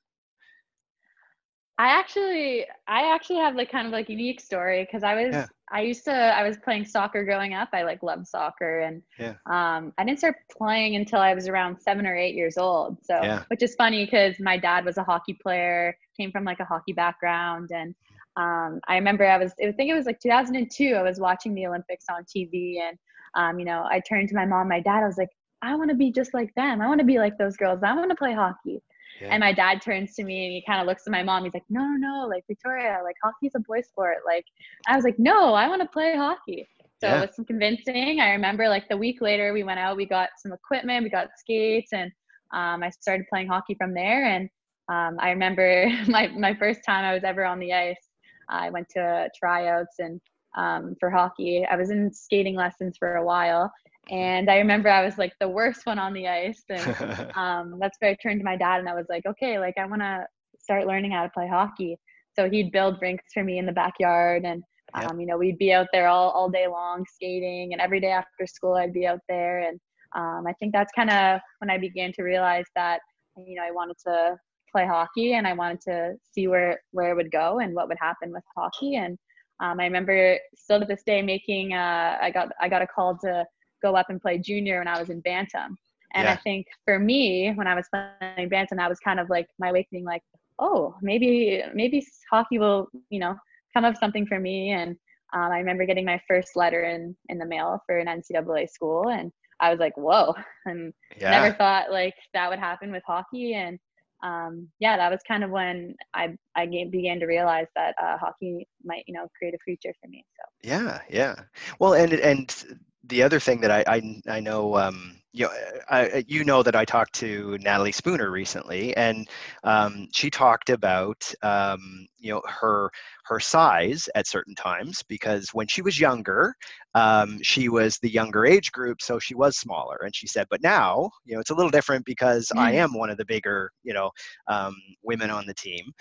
I 1.78 1.88
actually, 1.88 2.66
I 2.86 3.14
actually 3.14 3.38
have 3.38 3.56
like 3.56 3.70
kind 3.70 3.86
of 3.86 3.92
like 3.92 4.08
unique 4.08 4.40
story 4.40 4.84
because 4.84 5.02
I 5.02 5.14
was, 5.14 5.32
yeah. 5.32 5.46
I 5.70 5.80
used 5.80 6.04
to, 6.04 6.12
I 6.12 6.46
was 6.46 6.58
playing 6.58 6.84
soccer 6.84 7.24
growing 7.24 7.54
up. 7.54 7.70
I 7.72 7.82
like 7.82 8.02
loved 8.02 8.28
soccer, 8.28 8.80
and 8.80 9.02
yeah. 9.18 9.34
um, 9.46 9.92
I 9.96 10.04
didn't 10.04 10.18
start 10.18 10.36
playing 10.54 10.96
until 10.96 11.18
I 11.18 11.32
was 11.32 11.48
around 11.48 11.80
seven 11.80 12.06
or 12.06 12.14
eight 12.14 12.34
years 12.34 12.58
old. 12.58 12.98
So, 13.02 13.14
yeah. 13.22 13.44
which 13.48 13.62
is 13.62 13.74
funny 13.74 14.04
because 14.04 14.38
my 14.38 14.58
dad 14.58 14.84
was 14.84 14.98
a 14.98 15.02
hockey 15.02 15.32
player, 15.32 15.96
came 16.14 16.30
from 16.30 16.44
like 16.44 16.60
a 16.60 16.64
hockey 16.64 16.92
background, 16.92 17.70
and 17.72 17.94
um, 18.36 18.80
I 18.86 18.96
remember 18.96 19.26
I 19.26 19.38
was, 19.38 19.52
I 19.62 19.72
think 19.72 19.90
it 19.90 19.94
was 19.94 20.04
like 20.04 20.20
2002. 20.20 20.94
I 20.94 21.02
was 21.02 21.18
watching 21.18 21.54
the 21.54 21.66
Olympics 21.66 22.04
on 22.10 22.24
TV, 22.24 22.76
and 22.80 22.98
um, 23.34 23.58
you 23.58 23.64
know, 23.64 23.86
I 23.90 24.00
turned 24.00 24.28
to 24.28 24.34
my 24.34 24.44
mom, 24.44 24.68
my 24.68 24.80
dad. 24.80 25.02
I 25.02 25.06
was 25.06 25.16
like, 25.16 25.30
I 25.62 25.74
want 25.74 25.90
to 25.90 25.96
be 25.96 26.12
just 26.12 26.34
like 26.34 26.52
them. 26.54 26.82
I 26.82 26.86
want 26.88 26.98
to 27.00 27.06
be 27.06 27.18
like 27.18 27.38
those 27.38 27.56
girls. 27.56 27.80
I 27.82 27.94
want 27.94 28.10
to 28.10 28.16
play 28.16 28.34
hockey. 28.34 28.82
Yeah. 29.22 29.28
And 29.30 29.40
my 29.40 29.52
dad 29.52 29.80
turns 29.80 30.14
to 30.16 30.24
me 30.24 30.46
and 30.46 30.52
he 30.52 30.64
kind 30.66 30.80
of 30.80 30.86
looks 30.88 31.04
at 31.06 31.12
my 31.12 31.22
mom. 31.22 31.44
He's 31.44 31.54
like, 31.54 31.64
no, 31.70 31.80
no, 31.80 31.96
no, 31.96 32.26
like 32.26 32.44
Victoria, 32.48 32.98
like 33.04 33.14
hockey's 33.22 33.52
a 33.54 33.60
boy 33.60 33.80
sport. 33.82 34.18
Like, 34.26 34.44
I 34.88 34.96
was 34.96 35.04
like, 35.04 35.16
no, 35.18 35.54
I 35.54 35.68
want 35.68 35.80
to 35.80 35.88
play 35.88 36.16
hockey. 36.16 36.68
So 37.00 37.06
yeah. 37.06 37.20
was 37.20 37.36
some 37.36 37.44
convincing, 37.44 38.20
I 38.20 38.30
remember 38.30 38.68
like 38.68 38.88
the 38.88 38.96
week 38.96 39.20
later 39.20 39.52
we 39.52 39.62
went 39.62 39.78
out, 39.78 39.96
we 39.96 40.06
got 40.06 40.30
some 40.38 40.52
equipment, 40.52 41.04
we 41.04 41.10
got 41.10 41.28
skates, 41.36 41.92
and 41.92 42.10
um, 42.52 42.82
I 42.82 42.90
started 42.90 43.26
playing 43.28 43.48
hockey 43.48 43.74
from 43.74 43.94
there. 43.94 44.24
And 44.24 44.48
um, 44.88 45.16
I 45.20 45.30
remember 45.30 45.88
my 46.08 46.26
my 46.28 46.54
first 46.54 46.80
time 46.84 47.04
I 47.04 47.14
was 47.14 47.24
ever 47.24 47.44
on 47.44 47.60
the 47.60 47.72
ice. 47.72 48.08
I 48.48 48.70
went 48.70 48.88
to 48.90 49.28
tryouts 49.38 49.96
and 49.98 50.20
um, 50.56 50.96
for 51.00 51.10
hockey. 51.10 51.64
I 51.68 51.76
was 51.76 51.90
in 51.90 52.12
skating 52.12 52.56
lessons 52.56 52.96
for 52.98 53.16
a 53.16 53.24
while, 53.24 53.72
and 54.10 54.50
I 54.50 54.56
remember 54.56 54.88
I 54.88 55.04
was 55.04 55.16
like 55.16 55.32
the 55.40 55.48
worst 55.48 55.86
one 55.86 55.98
on 55.98 56.12
the 56.12 56.28
ice. 56.28 56.62
And 56.68 57.30
um, 57.36 57.78
that's 57.80 57.96
where 58.00 58.10
I 58.10 58.16
turned 58.22 58.40
to 58.40 58.44
my 58.44 58.56
dad 58.56 58.80
and 58.80 58.88
I 58.88 58.94
was 58.94 59.06
like, 59.08 59.24
okay, 59.26 59.58
like 59.58 59.74
I 59.78 59.86
want 59.86 60.02
to 60.02 60.26
start 60.58 60.86
learning 60.86 61.12
how 61.12 61.22
to 61.22 61.30
play 61.30 61.48
hockey. 61.48 61.96
So 62.34 62.48
he'd 62.48 62.72
build 62.72 63.00
rinks 63.00 63.32
for 63.32 63.44
me 63.44 63.58
in 63.58 63.66
the 63.66 63.72
backyard. 63.72 64.44
And, 64.44 64.62
yep. 64.96 65.10
um, 65.10 65.20
you 65.20 65.26
know, 65.26 65.36
we'd 65.36 65.58
be 65.58 65.72
out 65.72 65.86
there 65.92 66.08
all, 66.08 66.30
all 66.30 66.50
day 66.50 66.66
long 66.66 67.04
skating. 67.14 67.72
And 67.72 67.80
every 67.80 68.00
day 68.00 68.10
after 68.10 68.46
school, 68.46 68.74
I'd 68.74 68.92
be 68.92 69.06
out 69.06 69.20
there. 69.28 69.60
And 69.60 69.78
um, 70.16 70.46
I 70.46 70.52
think 70.54 70.72
that's 70.72 70.92
kind 70.94 71.10
of 71.10 71.40
when 71.58 71.70
I 71.70 71.78
began 71.78 72.12
to 72.14 72.22
realize 72.22 72.66
that, 72.74 73.00
you 73.36 73.54
know, 73.54 73.62
I 73.62 73.70
wanted 73.70 73.96
to 74.06 74.36
play 74.70 74.86
hockey 74.86 75.34
and 75.34 75.46
I 75.46 75.52
wanted 75.52 75.80
to 75.82 76.14
see 76.32 76.48
where, 76.48 76.80
where 76.90 77.12
it 77.12 77.16
would 77.16 77.30
go 77.30 77.60
and 77.60 77.74
what 77.74 77.88
would 77.88 77.98
happen 78.00 78.32
with 78.32 78.42
hockey. 78.56 78.96
And 78.96 79.16
um, 79.60 79.78
I 79.78 79.84
remember 79.84 80.38
still 80.56 80.80
to 80.80 80.86
this 80.86 81.02
day 81.04 81.22
making, 81.22 81.74
uh, 81.74 82.18
I 82.20 82.30
got, 82.30 82.48
I 82.60 82.68
got 82.68 82.82
a 82.82 82.86
call 82.86 83.16
to 83.18 83.44
go 83.82 83.96
up 83.96 84.10
and 84.10 84.20
play 84.20 84.38
junior 84.38 84.78
when 84.78 84.88
I 84.88 84.98
was 84.98 85.10
in 85.10 85.20
Bantam. 85.20 85.76
And 86.14 86.24
yeah. 86.24 86.32
I 86.32 86.36
think 86.36 86.66
for 86.84 86.98
me, 86.98 87.52
when 87.54 87.66
I 87.66 87.74
was 87.74 87.88
playing 87.90 88.48
Bantam, 88.48 88.78
that 88.78 88.88
was 88.88 88.98
kind 89.00 89.18
of 89.18 89.30
like 89.30 89.48
my 89.58 89.70
awakening, 89.70 90.04
like, 90.04 90.22
oh, 90.58 90.94
maybe, 91.02 91.62
maybe 91.74 92.06
hockey 92.30 92.58
will, 92.58 92.88
you 93.10 93.18
know, 93.18 93.36
come 93.74 93.84
up 93.84 93.96
something 93.96 94.26
for 94.26 94.38
me. 94.38 94.70
And 94.70 94.90
um, 95.32 95.50
I 95.50 95.58
remember 95.58 95.86
getting 95.86 96.04
my 96.04 96.20
first 96.28 96.56
letter 96.56 96.84
in, 96.84 97.16
in 97.28 97.38
the 97.38 97.46
mail 97.46 97.82
for 97.86 97.98
an 97.98 98.06
NCAA 98.06 98.68
school. 98.68 99.08
And 99.08 99.32
I 99.60 99.70
was 99.70 99.80
like, 99.80 99.96
whoa. 99.96 100.34
And 100.66 100.92
yeah. 101.16 101.30
never 101.30 101.54
thought 101.54 101.90
like 101.90 102.14
that 102.34 102.50
would 102.50 102.58
happen 102.58 102.92
with 102.92 103.02
hockey. 103.06 103.54
And 103.54 103.78
um, 104.22 104.68
yeah, 104.78 104.96
that 104.96 105.10
was 105.10 105.20
kind 105.26 105.42
of 105.42 105.50
when 105.50 105.96
I, 106.14 106.36
I 106.54 106.66
began 106.66 107.18
to 107.20 107.26
realize 107.26 107.66
that 107.74 107.94
uh, 108.00 108.18
hockey 108.18 108.68
might, 108.84 109.04
you 109.06 109.14
know, 109.14 109.26
create 109.36 109.54
a 109.54 109.58
future 109.64 109.94
for 110.00 110.08
me. 110.08 110.24
So. 110.36 110.68
Yeah. 110.68 111.00
Yeah. 111.10 111.34
Well, 111.78 111.94
and, 111.94 112.12
and 112.12 112.64
the 113.04 113.22
other 113.22 113.40
thing 113.40 113.60
that 113.60 113.70
I 113.70 113.84
I, 113.86 114.22
I 114.28 114.40
know 114.40 114.76
um, 114.76 115.16
you 115.32 115.46
know 115.46 115.52
I, 115.90 116.24
you 116.28 116.44
know 116.44 116.62
that 116.62 116.76
I 116.76 116.84
talked 116.84 117.14
to 117.14 117.58
Natalie 117.60 117.92
Spooner 117.92 118.30
recently, 118.30 118.94
and 118.96 119.28
um, 119.64 120.08
she 120.12 120.30
talked 120.30 120.70
about 120.70 121.32
um, 121.42 122.06
you 122.18 122.32
know 122.32 122.42
her 122.46 122.90
her 123.24 123.40
size 123.40 124.08
at 124.14 124.26
certain 124.26 124.54
times 124.54 125.02
because 125.08 125.50
when 125.52 125.66
she 125.66 125.82
was 125.82 125.98
younger, 125.98 126.54
um, 126.94 127.42
she 127.42 127.68
was 127.68 127.98
the 127.98 128.10
younger 128.10 128.46
age 128.46 128.72
group, 128.72 129.00
so 129.00 129.18
she 129.18 129.34
was 129.34 129.56
smaller. 129.56 129.98
And 130.02 130.14
she 130.14 130.26
said, 130.26 130.46
but 130.50 130.62
now 130.62 131.10
you 131.24 131.34
know 131.34 131.40
it's 131.40 131.50
a 131.50 131.54
little 131.54 131.70
different 131.70 132.04
because 132.04 132.50
mm. 132.54 132.60
I 132.60 132.72
am 132.72 132.94
one 132.94 133.10
of 133.10 133.16
the 133.16 133.24
bigger 133.24 133.70
you 133.82 133.94
know 133.94 134.10
um, 134.48 134.76
women 135.02 135.30
on 135.30 135.46
the 135.46 135.54
team. 135.54 135.92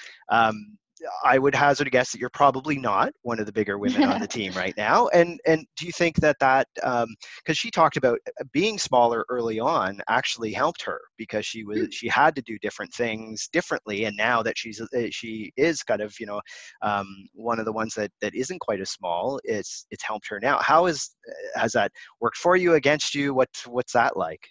I 1.23 1.37
would 1.37 1.55
hazard 1.55 1.87
a 1.87 1.89
guess 1.89 2.11
that 2.11 2.19
you're 2.19 2.29
probably 2.29 2.77
not 2.77 3.11
one 3.21 3.39
of 3.39 3.45
the 3.45 3.51
bigger 3.51 3.77
women 3.77 4.03
on 4.03 4.19
the 4.19 4.27
team 4.39 4.53
right 4.53 4.75
now. 4.77 5.07
And 5.09 5.39
and 5.45 5.65
do 5.77 5.85
you 5.85 5.91
think 5.91 6.17
that 6.17 6.37
that 6.39 6.67
because 6.75 7.03
um, 7.03 7.15
she 7.53 7.71
talked 7.71 7.97
about 7.97 8.19
uh, 8.39 8.43
being 8.51 8.77
smaller 8.77 9.25
early 9.29 9.59
on 9.59 10.01
actually 10.09 10.51
helped 10.51 10.83
her 10.83 10.99
because 11.17 11.45
she 11.45 11.63
was 11.63 11.87
she 11.91 12.07
had 12.07 12.35
to 12.35 12.41
do 12.41 12.57
different 12.59 12.93
things 12.93 13.49
differently, 13.51 14.05
and 14.05 14.15
now 14.15 14.41
that 14.43 14.57
she's 14.57 14.81
uh, 14.81 15.07
she 15.09 15.51
is 15.57 15.83
kind 15.83 16.01
of 16.01 16.13
you 16.19 16.25
know 16.25 16.41
um, 16.81 17.07
one 17.33 17.59
of 17.59 17.65
the 17.65 17.73
ones 17.73 17.93
that 17.95 18.11
that 18.21 18.35
isn't 18.35 18.59
quite 18.59 18.81
as 18.81 18.91
small, 18.91 19.39
it's 19.43 19.85
it's 19.91 20.03
helped 20.03 20.27
her 20.29 20.39
now. 20.41 20.59
How 20.59 20.85
is 20.85 21.11
uh, 21.27 21.59
has 21.59 21.71
that 21.73 21.91
worked 22.19 22.37
for 22.37 22.55
you 22.55 22.75
against 22.75 23.15
you? 23.15 23.33
What 23.33 23.49
what's 23.67 23.93
that 23.93 24.17
like? 24.17 24.41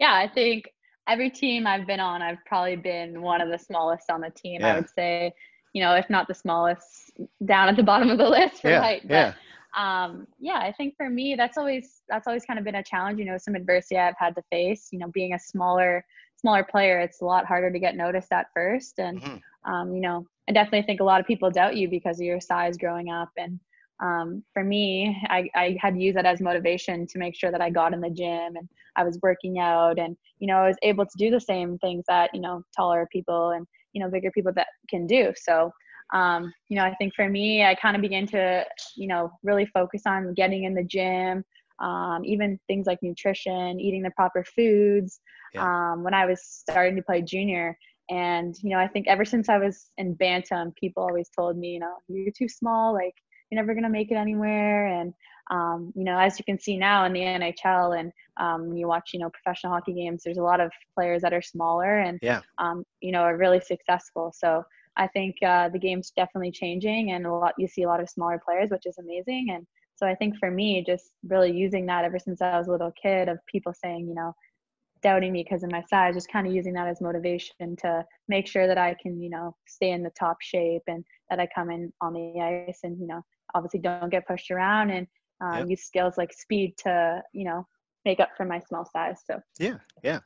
Yeah, 0.00 0.14
I 0.14 0.28
think 0.28 0.64
every 1.08 1.30
team 1.30 1.66
I've 1.66 1.86
been 1.86 2.00
on, 2.00 2.22
I've 2.22 2.44
probably 2.46 2.76
been 2.76 3.22
one 3.22 3.40
of 3.40 3.50
the 3.50 3.58
smallest 3.58 4.10
on 4.10 4.20
the 4.20 4.30
team. 4.30 4.60
Yeah. 4.60 4.72
I 4.72 4.76
would 4.76 4.88
say 4.90 5.32
you 5.72 5.82
know, 5.82 5.94
if 5.94 6.08
not 6.10 6.28
the 6.28 6.34
smallest, 6.34 7.12
down 7.44 7.68
at 7.68 7.76
the 7.76 7.82
bottom 7.82 8.10
of 8.10 8.18
the 8.18 8.28
list 8.28 8.62
for 8.62 8.70
yeah, 8.70 8.80
height. 8.80 9.02
But 9.06 9.34
yeah. 9.76 10.04
um, 10.04 10.26
yeah, 10.38 10.58
I 10.58 10.72
think 10.72 10.96
for 10.96 11.08
me, 11.08 11.34
that's 11.34 11.56
always 11.56 12.02
that's 12.08 12.26
always 12.26 12.44
kind 12.44 12.58
of 12.58 12.64
been 12.64 12.76
a 12.76 12.84
challenge. 12.84 13.18
You 13.18 13.26
know, 13.26 13.38
some 13.38 13.54
adversity 13.54 13.98
I've 13.98 14.14
had 14.18 14.34
to 14.36 14.42
face. 14.50 14.88
You 14.92 14.98
know, 14.98 15.08
being 15.08 15.34
a 15.34 15.38
smaller 15.38 16.04
smaller 16.36 16.64
player, 16.64 17.00
it's 17.00 17.20
a 17.20 17.24
lot 17.24 17.46
harder 17.46 17.70
to 17.70 17.78
get 17.78 17.96
noticed 17.96 18.32
at 18.32 18.46
first. 18.54 18.98
And 18.98 19.20
mm-hmm. 19.20 19.72
um, 19.72 19.94
you 19.94 20.00
know, 20.00 20.26
I 20.48 20.52
definitely 20.52 20.82
think 20.82 21.00
a 21.00 21.04
lot 21.04 21.20
of 21.20 21.26
people 21.26 21.50
doubt 21.50 21.76
you 21.76 21.88
because 21.88 22.18
of 22.18 22.26
your 22.26 22.40
size 22.40 22.76
growing 22.76 23.10
up. 23.10 23.30
And 23.36 23.60
um, 24.02 24.42
for 24.52 24.64
me, 24.64 25.16
I, 25.28 25.48
I 25.54 25.76
had 25.80 25.94
to 25.94 26.00
use 26.00 26.14
that 26.16 26.26
as 26.26 26.40
motivation 26.40 27.06
to 27.06 27.18
make 27.18 27.36
sure 27.36 27.52
that 27.52 27.60
I 27.60 27.70
got 27.70 27.94
in 27.94 28.00
the 28.00 28.10
gym 28.10 28.56
and 28.56 28.68
I 28.96 29.04
was 29.04 29.18
working 29.22 29.60
out 29.60 29.98
and, 29.98 30.16
you 30.40 30.48
know, 30.48 30.56
I 30.56 30.66
was 30.66 30.76
able 30.82 31.06
to 31.06 31.16
do 31.16 31.30
the 31.30 31.40
same 31.40 31.78
things 31.78 32.04
that, 32.08 32.30
you 32.34 32.40
know, 32.40 32.62
taller 32.76 33.08
people 33.12 33.50
and, 33.50 33.66
you 33.92 34.02
know 34.02 34.10
bigger 34.10 34.30
people 34.30 34.52
that 34.52 34.68
can 34.88 35.06
do 35.06 35.32
so 35.36 35.70
um, 36.14 36.52
you 36.68 36.76
know 36.76 36.84
i 36.84 36.94
think 36.96 37.14
for 37.14 37.28
me 37.28 37.64
i 37.64 37.74
kind 37.74 37.96
of 37.96 38.02
began 38.02 38.26
to 38.26 38.64
you 38.96 39.06
know 39.06 39.30
really 39.42 39.66
focus 39.66 40.02
on 40.06 40.34
getting 40.34 40.64
in 40.64 40.74
the 40.74 40.84
gym 40.84 41.44
um, 41.82 42.24
even 42.24 42.58
things 42.68 42.86
like 42.86 43.02
nutrition, 43.02 43.80
eating 43.80 44.02
the 44.02 44.10
proper 44.12 44.44
foods. 44.44 45.20
Yeah. 45.52 45.64
Um, 45.64 46.04
when 46.04 46.14
I 46.14 46.24
was 46.24 46.42
starting 46.42 46.96
to 46.96 47.02
play 47.02 47.20
junior, 47.22 47.76
and 48.08 48.54
you 48.62 48.70
know, 48.70 48.78
I 48.78 48.88
think 48.88 49.06
ever 49.08 49.24
since 49.24 49.48
I 49.48 49.58
was 49.58 49.90
in 49.98 50.14
bantam, 50.14 50.72
people 50.78 51.02
always 51.02 51.28
told 51.28 51.56
me, 51.58 51.72
you 51.72 51.80
know, 51.80 51.94
you're 52.08 52.32
too 52.32 52.48
small, 52.48 52.94
like 52.94 53.14
you're 53.50 53.60
never 53.60 53.74
gonna 53.74 53.90
make 53.90 54.10
it 54.10 54.16
anywhere. 54.16 54.86
And 54.86 55.12
um, 55.50 55.92
you 55.94 56.04
know, 56.04 56.18
as 56.18 56.38
you 56.38 56.44
can 56.44 56.58
see 56.58 56.76
now 56.76 57.04
in 57.04 57.12
the 57.12 57.20
NHL, 57.20 57.98
and 57.98 58.12
um, 58.38 58.68
when 58.68 58.76
you 58.76 58.86
watch, 58.86 59.10
you 59.12 59.20
know, 59.20 59.30
professional 59.30 59.72
hockey 59.72 59.92
games, 59.92 60.22
there's 60.24 60.38
a 60.38 60.42
lot 60.42 60.60
of 60.60 60.70
players 60.94 61.22
that 61.22 61.32
are 61.32 61.42
smaller 61.42 61.98
and 61.98 62.18
yeah. 62.22 62.40
um, 62.58 62.84
you 63.00 63.12
know, 63.12 63.20
are 63.20 63.36
really 63.36 63.60
successful. 63.60 64.32
So 64.34 64.62
I 64.96 65.08
think 65.08 65.36
uh, 65.44 65.68
the 65.68 65.78
game's 65.78 66.10
definitely 66.10 66.52
changing, 66.52 67.12
and 67.12 67.26
a 67.26 67.32
lot 67.32 67.54
you 67.58 67.66
see 67.66 67.82
a 67.82 67.88
lot 67.88 68.00
of 68.00 68.08
smaller 68.08 68.40
players, 68.44 68.70
which 68.70 68.86
is 68.86 68.98
amazing. 68.98 69.48
And 69.52 69.66
so 69.96 70.06
I 70.06 70.14
think 70.14 70.36
for 70.38 70.50
me, 70.50 70.84
just 70.86 71.12
really 71.28 71.52
using 71.52 71.86
that 71.86 72.04
ever 72.04 72.18
since 72.18 72.40
I 72.40 72.56
was 72.56 72.68
a 72.68 72.72
little 72.72 72.92
kid 73.00 73.28
of 73.28 73.38
people 73.46 73.72
saying, 73.72 74.06
you 74.08 74.14
know, 74.14 74.34
doubting 75.02 75.32
me 75.32 75.42
because 75.42 75.62
of 75.62 75.70
my 75.70 75.82
size, 75.90 76.14
just 76.14 76.30
kind 76.30 76.46
of 76.46 76.54
using 76.54 76.72
that 76.74 76.86
as 76.86 77.00
motivation 77.00 77.76
to 77.76 78.04
make 78.28 78.46
sure 78.46 78.66
that 78.66 78.78
I 78.78 78.94
can, 79.02 79.20
you 79.20 79.30
know, 79.30 79.54
stay 79.66 79.90
in 79.90 80.02
the 80.02 80.12
top 80.18 80.38
shape 80.40 80.82
and 80.86 81.04
that 81.28 81.40
I 81.40 81.48
come 81.54 81.70
in 81.70 81.92
on 82.00 82.12
the 82.12 82.64
ice 82.68 82.80
and, 82.84 82.98
you 82.98 83.06
know, 83.06 83.22
obviously 83.54 83.80
don't 83.80 84.10
get 84.10 84.26
pushed 84.26 84.50
around 84.50 84.90
and 84.90 85.06
uh, 85.42 85.58
yep. 85.58 85.68
use 85.70 85.82
skills 85.82 86.16
like 86.16 86.32
speed 86.32 86.74
to, 86.78 87.22
you 87.32 87.44
know, 87.44 87.66
make 88.04 88.20
up 88.20 88.30
for 88.36 88.44
my 88.44 88.60
small 88.60 88.84
size. 88.84 89.18
So 89.26 89.40
yeah, 89.58 89.78
yeah. 90.02 90.20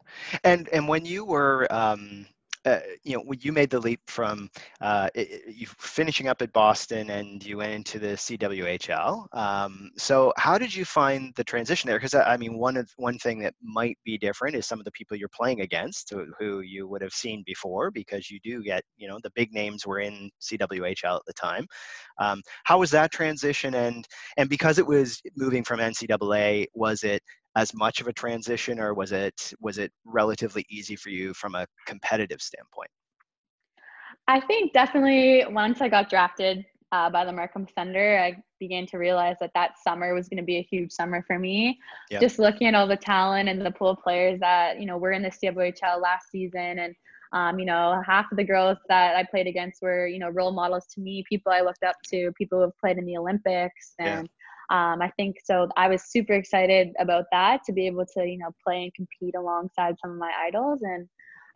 And 0.45 0.69
and 0.69 0.89
when 0.89 1.05
you 1.05 1.25
were 1.25 1.67
um 1.71 2.27
uh, 2.67 2.81
you 3.05 3.17
know, 3.17 3.25
you 3.41 3.53
made 3.53 3.71
the 3.71 3.79
leap 3.79 4.01
from 4.09 4.51
uh, 4.81 5.09
you 5.15 5.69
finishing 5.79 6.27
up 6.27 6.43
at 6.43 6.53
Boston 6.53 7.11
and 7.11 7.45
you 7.45 7.59
went 7.59 7.73
into 7.73 8.01
the 8.01 8.09
CWHL. 8.09 9.27
Um, 9.33 9.91
so, 9.97 10.33
how 10.37 10.59
did 10.59 10.75
you 10.75 10.85
find 10.85 11.33
the 11.37 11.45
transition 11.45 11.87
there? 11.87 11.97
Because 11.97 12.15
I 12.15 12.37
mean, 12.37 12.59
one 12.59 12.77
of 12.77 12.91
one 12.97 13.19
thing 13.19 13.39
that 13.41 13.55
might 13.63 13.97
be 14.05 14.19
different 14.19 14.57
is 14.57 14.67
some 14.67 14.81
of 14.81 14.85
the 14.85 14.91
people 14.91 15.17
you're 15.17 15.29
playing 15.29 15.61
against, 15.61 16.11
who, 16.11 16.27
who 16.41 16.61
you 16.61 16.89
would 16.89 17.03
have 17.03 17.13
seen 17.13 17.45
before, 17.47 17.93
because 17.93 18.31
you 18.31 18.41
do 18.43 18.63
get, 18.65 18.83
you 18.97 19.07
know, 19.07 19.21
the 19.23 19.31
big 19.37 19.53
names 19.53 19.87
were 19.87 20.01
in 20.01 20.29
CWHL 20.43 21.17
at 21.17 21.27
the 21.27 21.35
time. 21.35 21.67
Um, 22.19 22.43
how 22.65 22.81
was 22.81 22.91
that 22.91 23.13
transition? 23.13 23.75
And 23.75 24.05
and 24.39 24.51
because 24.51 24.79
it 24.79 24.87
was 24.87 25.23
moving 25.37 25.63
from 25.63 25.79
NCAA, 25.79 26.67
was 26.75 27.05
it 27.05 27.23
as 27.57 27.75
much 27.75 28.01
of 28.01 28.07
a 28.07 28.13
transition 28.13 28.79
or 28.79 28.95
was 28.95 29.11
it 29.11 29.53
was 29.61 29.79
it 29.79 29.91
relatively 30.05 30.65
easy 30.71 30.95
for 30.95 31.09
you 31.09 31.35
from 31.35 31.55
a 31.55 31.67
competitive 31.87 32.41
standpoint? 32.41 32.91
I 34.29 34.41
think 34.41 34.73
definitely 34.73 35.45
once 35.51 35.81
i 35.81 35.89
got 35.89 36.11
drafted 36.11 36.65
uh, 36.93 37.11
by 37.11 37.25
the 37.25 37.33
markham 37.33 37.67
thunder 37.75 38.19
i 38.19 38.37
began 38.61 38.87
to 38.87 38.99
realize 38.99 39.37
that 39.41 39.51
that 39.55 39.79
summer 39.79 40.15
was 40.15 40.29
going 40.29 40.39
to 40.39 40.45
be 40.45 40.57
a 40.57 40.63
huge 40.63 40.91
summer 40.93 41.23
for 41.27 41.39
me. 41.39 41.79
Yep. 42.11 42.21
just 42.21 42.39
looking 42.39 42.67
at 42.69 42.75
all 42.75 42.87
the 42.87 42.97
talent 42.97 43.49
and 43.49 43.61
the 43.61 43.71
pool 43.71 43.91
of 43.91 43.99
players 44.01 44.39
that 44.41 44.79
you 44.81 44.87
know 44.87 44.99
were 44.99 45.13
in 45.13 45.23
the 45.23 45.31
CWHL 45.31 46.01
last 46.01 46.31
season 46.31 46.79
and 46.79 46.95
um, 47.33 47.59
you 47.59 47.67
know 47.67 48.03
half 48.07 48.27
of 48.31 48.37
the 48.37 48.45
girls 48.45 48.79
that 48.89 49.17
i 49.17 49.25
played 49.25 49.47
against 49.47 49.83
were 49.83 50.07
you 50.07 50.19
know 50.19 50.29
role 50.31 50.53
models 50.53 50.87
to 50.95 51.01
me 51.01 51.25
people 51.29 51.53
i 51.53 51.61
looked 51.61 51.83
up 51.83 51.97
to 52.11 52.33
people 52.39 52.59
who 52.59 52.63
have 52.63 52.79
played 52.79 52.99
in 52.99 53.05
the 53.05 53.17
olympics 53.17 53.95
and 53.99 54.29
um, 54.71 55.01
I 55.01 55.13
think 55.17 55.37
so. 55.45 55.69
I 55.77 55.89
was 55.89 56.11
super 56.11 56.33
excited 56.33 56.93
about 56.99 57.27
that 57.33 57.63
to 57.65 57.73
be 57.73 57.87
able 57.87 58.05
to, 58.15 58.27
you 58.27 58.39
know, 58.39 58.51
play 58.65 58.85
and 58.85 58.95
compete 58.95 59.35
alongside 59.37 59.97
some 60.01 60.13
of 60.13 60.19
my 60.19 60.33
idols. 60.47 60.81
And 60.83 61.09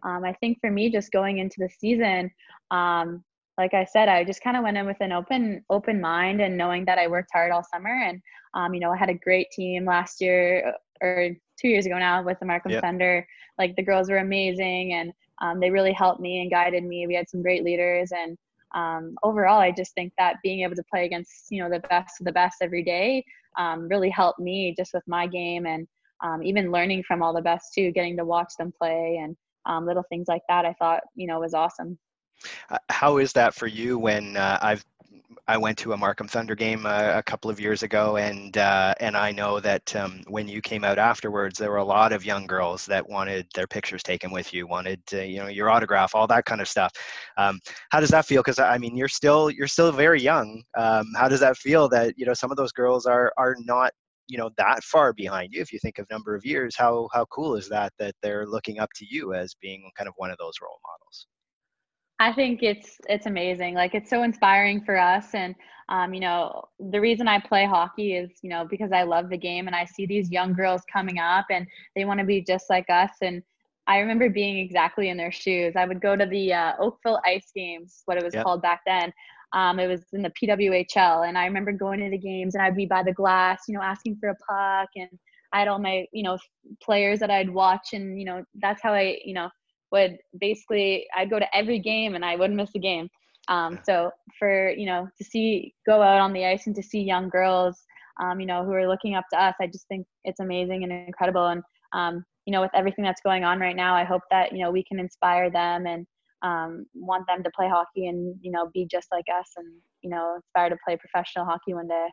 um, 0.04 0.24
I 0.24 0.32
think 0.34 0.58
for 0.60 0.70
me, 0.70 0.90
just 0.90 1.10
going 1.10 1.38
into 1.38 1.56
the 1.58 1.68
season, 1.68 2.30
um, 2.70 3.24
like 3.58 3.74
I 3.74 3.84
said, 3.84 4.08
I 4.08 4.24
just 4.24 4.42
kind 4.42 4.56
of 4.56 4.62
went 4.62 4.76
in 4.76 4.86
with 4.86 5.00
an 5.00 5.12
open 5.12 5.64
open 5.68 6.00
mind 6.00 6.40
and 6.40 6.56
knowing 6.56 6.84
that 6.86 6.98
I 6.98 7.08
worked 7.08 7.30
hard 7.32 7.50
all 7.50 7.64
summer. 7.64 7.90
And 7.90 8.22
um, 8.54 8.74
you 8.74 8.80
know, 8.80 8.92
I 8.92 8.96
had 8.96 9.10
a 9.10 9.14
great 9.14 9.50
team 9.50 9.84
last 9.84 10.20
year 10.20 10.68
uh, 10.68 11.06
or 11.06 11.30
two 11.60 11.68
years 11.68 11.86
ago 11.86 11.98
now 11.98 12.22
with 12.22 12.38
the 12.38 12.46
Markham 12.46 12.72
yep. 12.72 12.82
Thunder. 12.82 13.26
Like 13.58 13.76
the 13.76 13.82
girls 13.82 14.08
were 14.08 14.18
amazing 14.18 14.94
and 14.94 15.12
um, 15.42 15.60
they 15.60 15.70
really 15.70 15.92
helped 15.92 16.20
me 16.20 16.40
and 16.40 16.50
guided 16.50 16.84
me. 16.84 17.06
We 17.06 17.14
had 17.14 17.28
some 17.28 17.42
great 17.42 17.64
leaders 17.64 18.12
and 18.12 18.38
um, 18.74 19.16
overall, 19.22 19.60
I 19.60 19.70
just 19.70 19.94
think 19.94 20.12
that 20.18 20.36
being 20.42 20.60
able 20.60 20.76
to 20.76 20.84
play 20.90 21.04
against 21.04 21.46
you 21.50 21.62
know 21.62 21.70
the 21.70 21.80
best 21.88 22.20
of 22.20 22.26
the 22.26 22.32
best 22.32 22.58
every 22.62 22.84
day 22.84 23.24
um, 23.58 23.88
really 23.88 24.10
helped 24.10 24.38
me 24.38 24.74
just 24.76 24.94
with 24.94 25.02
my 25.06 25.26
game 25.26 25.66
and 25.66 25.86
um, 26.22 26.42
even 26.42 26.70
learning 26.70 27.02
from 27.02 27.22
all 27.22 27.34
the 27.34 27.42
best 27.42 27.72
too, 27.74 27.90
getting 27.92 28.16
to 28.16 28.24
watch 28.24 28.52
them 28.58 28.72
play 28.76 29.20
and 29.22 29.36
um, 29.66 29.86
little 29.86 30.04
things 30.08 30.28
like 30.28 30.42
that. 30.48 30.64
I 30.64 30.74
thought 30.74 31.02
you 31.14 31.26
know 31.26 31.40
was 31.40 31.54
awesome. 31.54 31.98
How 32.88 33.18
is 33.18 33.32
that 33.34 33.54
for 33.54 33.66
you 33.66 33.98
when 33.98 34.36
uh, 34.36 34.58
I've 34.62 34.84
I 35.46 35.56
went 35.56 35.78
to 35.78 35.92
a 35.92 35.96
Markham 35.96 36.28
Thunder 36.28 36.54
game 36.54 36.86
uh, 36.86 37.12
a 37.14 37.22
couple 37.22 37.50
of 37.50 37.60
years 37.60 37.82
ago, 37.82 38.16
and 38.16 38.56
uh, 38.56 38.94
and 39.00 39.16
I 39.16 39.32
know 39.32 39.60
that 39.60 39.94
um, 39.96 40.22
when 40.28 40.48
you 40.48 40.60
came 40.60 40.84
out 40.84 40.98
afterwards, 40.98 41.58
there 41.58 41.70
were 41.70 41.76
a 41.76 41.84
lot 41.84 42.12
of 42.12 42.24
young 42.24 42.46
girls 42.46 42.86
that 42.86 43.08
wanted 43.08 43.46
their 43.54 43.66
pictures 43.66 44.02
taken 44.02 44.30
with 44.30 44.52
you, 44.52 44.66
wanted 44.66 45.00
uh, 45.12 45.18
you 45.18 45.38
know 45.38 45.48
your 45.48 45.70
autograph, 45.70 46.14
all 46.14 46.26
that 46.28 46.44
kind 46.44 46.60
of 46.60 46.68
stuff. 46.68 46.92
Um, 47.36 47.60
how 47.90 48.00
does 48.00 48.10
that 48.10 48.26
feel? 48.26 48.42
Because 48.42 48.58
I 48.58 48.78
mean, 48.78 48.96
you're 48.96 49.08
still 49.08 49.50
you're 49.50 49.68
still 49.68 49.92
very 49.92 50.20
young. 50.20 50.62
Um, 50.76 51.06
how 51.16 51.28
does 51.28 51.40
that 51.40 51.56
feel 51.56 51.88
that 51.90 52.14
you 52.16 52.26
know 52.26 52.34
some 52.34 52.50
of 52.50 52.56
those 52.56 52.72
girls 52.72 53.06
are 53.06 53.32
are 53.36 53.56
not 53.60 53.92
you 54.26 54.38
know 54.38 54.50
that 54.56 54.82
far 54.84 55.12
behind 55.12 55.52
you 55.52 55.60
if 55.60 55.72
you 55.72 55.78
think 55.80 55.98
of 55.98 56.06
number 56.10 56.36
of 56.36 56.44
years 56.44 56.76
how 56.76 57.08
how 57.12 57.24
cool 57.26 57.56
is 57.56 57.68
that 57.68 57.92
that 57.98 58.14
they're 58.22 58.46
looking 58.46 58.78
up 58.78 58.88
to 58.94 59.04
you 59.10 59.34
as 59.34 59.54
being 59.60 59.90
kind 59.98 60.06
of 60.06 60.14
one 60.18 60.30
of 60.30 60.38
those 60.38 60.54
role 60.62 60.78
models 60.86 61.26
I 62.20 62.34
think 62.34 62.62
it's 62.62 63.00
it's 63.08 63.24
amazing. 63.24 63.74
Like 63.74 63.94
it's 63.94 64.10
so 64.10 64.22
inspiring 64.22 64.84
for 64.84 64.98
us, 64.98 65.34
and 65.34 65.54
um, 65.88 66.12
you 66.12 66.20
know 66.20 66.64
the 66.78 67.00
reason 67.00 67.26
I 67.26 67.40
play 67.40 67.64
hockey 67.64 68.12
is 68.12 68.30
you 68.42 68.50
know 68.50 68.66
because 68.68 68.92
I 68.92 69.04
love 69.04 69.30
the 69.30 69.38
game, 69.38 69.66
and 69.66 69.74
I 69.74 69.86
see 69.86 70.04
these 70.04 70.30
young 70.30 70.52
girls 70.52 70.82
coming 70.92 71.18
up, 71.18 71.46
and 71.50 71.66
they 71.96 72.04
want 72.04 72.20
to 72.20 72.26
be 72.26 72.42
just 72.42 72.68
like 72.68 72.90
us. 72.90 73.10
And 73.22 73.42
I 73.86 73.98
remember 74.00 74.28
being 74.28 74.58
exactly 74.58 75.08
in 75.08 75.16
their 75.16 75.32
shoes. 75.32 75.74
I 75.76 75.86
would 75.86 76.02
go 76.02 76.14
to 76.14 76.26
the 76.26 76.52
uh, 76.52 76.72
Oakville 76.78 77.20
Ice 77.24 77.50
Games, 77.56 78.02
what 78.04 78.18
it 78.18 78.24
was 78.24 78.34
yep. 78.34 78.44
called 78.44 78.60
back 78.60 78.82
then. 78.86 79.12
Um, 79.54 79.80
it 79.80 79.88
was 79.88 80.02
in 80.12 80.20
the 80.20 80.30
PWHL, 80.30 81.26
and 81.26 81.38
I 81.38 81.46
remember 81.46 81.72
going 81.72 82.00
to 82.00 82.10
the 82.10 82.18
games, 82.18 82.54
and 82.54 82.62
I'd 82.62 82.76
be 82.76 82.86
by 82.86 83.02
the 83.02 83.14
glass, 83.14 83.62
you 83.66 83.74
know, 83.74 83.82
asking 83.82 84.18
for 84.20 84.28
a 84.28 84.36
puck, 84.36 84.90
and 84.94 85.08
I 85.54 85.60
had 85.60 85.68
all 85.68 85.78
my 85.78 86.06
you 86.12 86.22
know 86.22 86.36
players 86.82 87.18
that 87.20 87.30
I'd 87.30 87.48
watch, 87.48 87.94
and 87.94 88.20
you 88.20 88.26
know 88.26 88.44
that's 88.60 88.82
how 88.82 88.92
I 88.92 89.18
you 89.24 89.32
know 89.32 89.48
would 89.92 90.18
basically 90.38 91.06
I'd 91.16 91.30
go 91.30 91.38
to 91.38 91.56
every 91.56 91.78
game 91.78 92.14
and 92.14 92.24
I 92.24 92.36
wouldn't 92.36 92.56
miss 92.56 92.70
a 92.74 92.78
game. 92.78 93.08
Um, 93.48 93.78
so 93.84 94.10
for 94.38 94.70
you 94.70 94.86
know 94.86 95.08
to 95.18 95.24
see 95.24 95.74
go 95.86 96.02
out 96.02 96.20
on 96.20 96.32
the 96.32 96.46
ice 96.46 96.66
and 96.66 96.76
to 96.76 96.82
see 96.82 97.00
young 97.00 97.28
girls, 97.28 97.76
um, 98.22 98.40
you 98.40 98.46
know 98.46 98.64
who 98.64 98.72
are 98.72 98.88
looking 98.88 99.14
up 99.14 99.24
to 99.32 99.42
us, 99.42 99.54
I 99.60 99.66
just 99.66 99.88
think 99.88 100.06
it's 100.24 100.40
amazing 100.40 100.84
and 100.84 100.92
incredible. 100.92 101.48
And 101.48 101.62
um, 101.92 102.24
you 102.46 102.52
know 102.52 102.60
with 102.60 102.70
everything 102.74 103.04
that's 103.04 103.22
going 103.22 103.44
on 103.44 103.58
right 103.58 103.76
now, 103.76 103.94
I 103.94 104.04
hope 104.04 104.22
that 104.30 104.52
you 104.52 104.62
know 104.62 104.70
we 104.70 104.84
can 104.84 105.00
inspire 105.00 105.50
them 105.50 105.86
and 105.86 106.06
um, 106.42 106.86
want 106.94 107.26
them 107.26 107.42
to 107.42 107.50
play 107.54 107.68
hockey 107.68 108.06
and 108.06 108.36
you 108.40 108.50
know 108.50 108.70
be 108.72 108.86
just 108.90 109.08
like 109.10 109.26
us 109.38 109.48
and 109.56 109.66
you 110.02 110.10
know 110.10 110.38
aspire 110.38 110.70
to 110.70 110.76
play 110.84 110.96
professional 110.96 111.44
hockey 111.44 111.74
one 111.74 111.88
day. 111.88 112.08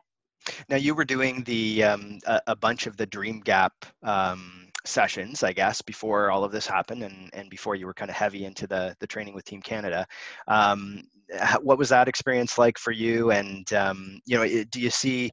Now 0.68 0.76
you 0.76 0.94
were 0.94 1.04
doing 1.04 1.42
the 1.44 1.84
um, 1.84 2.18
a, 2.26 2.40
a, 2.48 2.56
bunch 2.56 2.86
of 2.86 2.96
the 2.96 3.06
Dream 3.06 3.40
Gap 3.40 3.72
um, 4.02 4.67
sessions, 4.88 5.42
I 5.42 5.52
guess, 5.52 5.82
before 5.82 6.30
all 6.30 6.44
of 6.44 6.52
this 6.52 6.66
happened 6.66 7.02
and, 7.02 7.30
and 7.32 7.50
before 7.50 7.74
you 7.74 7.86
were 7.86 7.94
kind 7.94 8.10
of 8.10 8.16
heavy 8.16 8.44
into 8.44 8.66
the, 8.66 8.96
the 9.00 9.06
training 9.06 9.34
with 9.34 9.44
Team 9.44 9.60
Canada. 9.60 10.06
Um, 10.46 11.02
what 11.60 11.78
was 11.78 11.90
that 11.90 12.08
experience 12.08 12.56
like 12.56 12.78
for 12.78 12.90
you? 12.90 13.30
And, 13.30 13.70
um, 13.74 14.20
you 14.24 14.36
know, 14.36 14.64
do 14.70 14.80
you 14.80 14.90
see, 14.90 15.30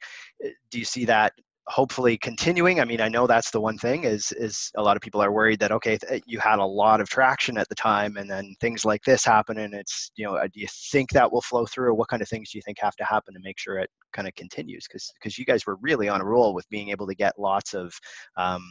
do 0.70 0.80
you 0.80 0.86
see 0.86 1.06
that 1.06 1.34
hopefully 1.68 2.18
continuing. 2.18 2.80
I 2.80 2.86
mean 2.86 3.02
i 3.02 3.10
know 3.10 3.28
that's 3.28 3.52
the 3.52 3.62
one 3.62 3.78
thing 3.78 4.04
is 4.04 4.32
is 4.34 4.72
a 4.78 4.84
lot 4.84 4.96
of 4.96 5.02
people 5.02 5.22
are 5.22 5.32
worried 5.32 5.60
that 5.60 5.72
okay 5.72 5.98
you 6.26 6.40
had 6.40 6.60
a 6.60 6.66
lot 6.66 7.02
of 7.02 7.10
traction 7.10 7.58
at 7.58 7.68
the 7.70 7.76
time 7.76 8.18
and 8.18 8.30
then 8.30 8.56
things 8.62 8.86
like 8.86 9.02
this 9.04 9.26
happen 9.26 9.58
and 9.58 9.74
it's 9.74 10.12
you 10.16 10.26
know 10.26 10.36
uh, 10.36 10.48
do 10.54 10.60
you 10.60 10.68
think 10.92 11.10
that 11.12 11.32
will 11.32 11.42
flow 11.42 11.66
through? 11.66 11.90
Or 11.90 11.94
what 11.94 12.08
kind 12.10 12.22
of 12.22 12.30
things 12.30 12.52
do 12.52 12.58
you 12.58 12.62
think 12.64 12.78
have 12.80 12.96
to 12.96 13.04
happen 13.04 13.34
to 13.34 13.40
make 13.44 13.60
sure 13.60 13.78
it 13.78 13.90
kind 14.14 14.28
of 14.28 14.36
continues? 14.36 14.86
Because 14.88 15.12
because 15.20 15.38
you 15.38 15.46
guys 15.46 15.66
were 15.66 15.78
really 15.82 16.10
on 16.10 16.22
a 16.22 16.26
roll 16.26 16.54
with 16.54 16.68
being 16.70 16.90
able 16.90 17.08
to 17.08 17.16
get 17.16 17.34
lots 17.38 17.74
of 17.74 17.94
um, 18.38 18.62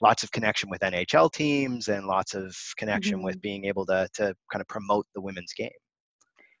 lots 0.00 0.22
of 0.22 0.30
connection 0.32 0.68
with 0.70 0.80
nhl 0.80 1.32
teams 1.32 1.88
and 1.88 2.06
lots 2.06 2.34
of 2.34 2.54
connection 2.76 3.16
mm-hmm. 3.16 3.26
with 3.26 3.40
being 3.40 3.64
able 3.64 3.86
to 3.86 4.08
to 4.14 4.34
kind 4.52 4.60
of 4.60 4.68
promote 4.68 5.06
the 5.14 5.20
women's 5.20 5.52
game. 5.52 5.70